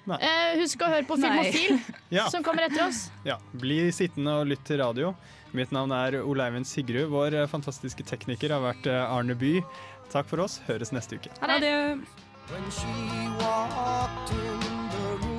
Eh, 0.08 0.54
husk 0.62 0.80
å 0.86 0.88
høre 0.94 1.04
på. 1.10 1.18
Filmofil, 1.20 1.82
Ja. 2.18 2.30
som 2.30 2.44
kommer 2.46 2.64
etter 2.70 2.86
oss. 2.88 3.10
Ja, 3.26 3.40
Bli 3.58 3.90
sittende 3.92 4.38
og 4.40 4.48
lytt 4.54 4.64
til 4.70 4.78
radio. 4.80 5.16
Mitt 5.54 5.72
navn 5.74 5.92
er 5.92 6.22
Oleivind 6.22 6.66
Sigrud. 6.70 7.10
Vår 7.10 7.34
eh, 7.42 7.48
fantastiske 7.50 8.06
tekniker 8.06 8.54
har 8.54 8.62
vært 8.62 8.86
eh, 8.88 9.02
Arne 9.18 9.34
By. 9.36 9.58
Takk 10.12 10.30
for 10.30 10.44
oss. 10.46 10.62
Høres 10.68 10.94
neste 10.96 11.20
uke. 11.20 11.34
Ha 11.42 11.60
det. 11.60 11.74
When 12.48 12.72
she 12.72 12.88
walked 13.42 14.32
in 14.32 14.60
the 14.92 15.26
room. 15.26 15.38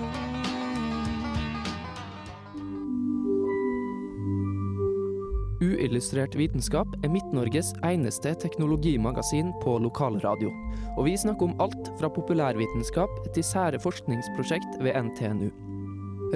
Uillustrert 5.58 6.36
vitenskap 6.38 6.92
er 7.02 7.10
Midt-Norges 7.10 7.72
eneste 7.82 8.30
teknologimagasin 8.38 9.50
på 9.64 9.74
lokalradio. 9.82 10.52
Og 10.94 11.08
vi 11.08 11.16
snakker 11.18 11.48
om 11.48 11.56
alt 11.64 11.90
fra 11.98 12.10
populærvitenskap 12.14 13.18
til 13.34 13.46
sære 13.46 13.80
forskningsprosjekt 13.82 14.78
ved 14.84 14.94
NTNU. 15.08 15.50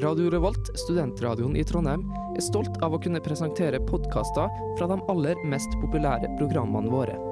Radio 0.03 0.31
Revolt, 0.33 0.73
studentradioen 0.81 1.55
i 1.61 1.65
Trondheim, 1.69 2.07
er 2.35 2.43
stolt 2.43 2.81
av 2.83 2.97
å 2.97 3.03
kunne 3.03 3.23
presentere 3.23 3.83
podkaster 3.87 4.49
fra 4.79 4.89
de 4.91 4.99
aller 5.13 5.45
mest 5.47 5.77
populære 5.85 6.33
programmene 6.41 6.91
våre. 6.91 7.32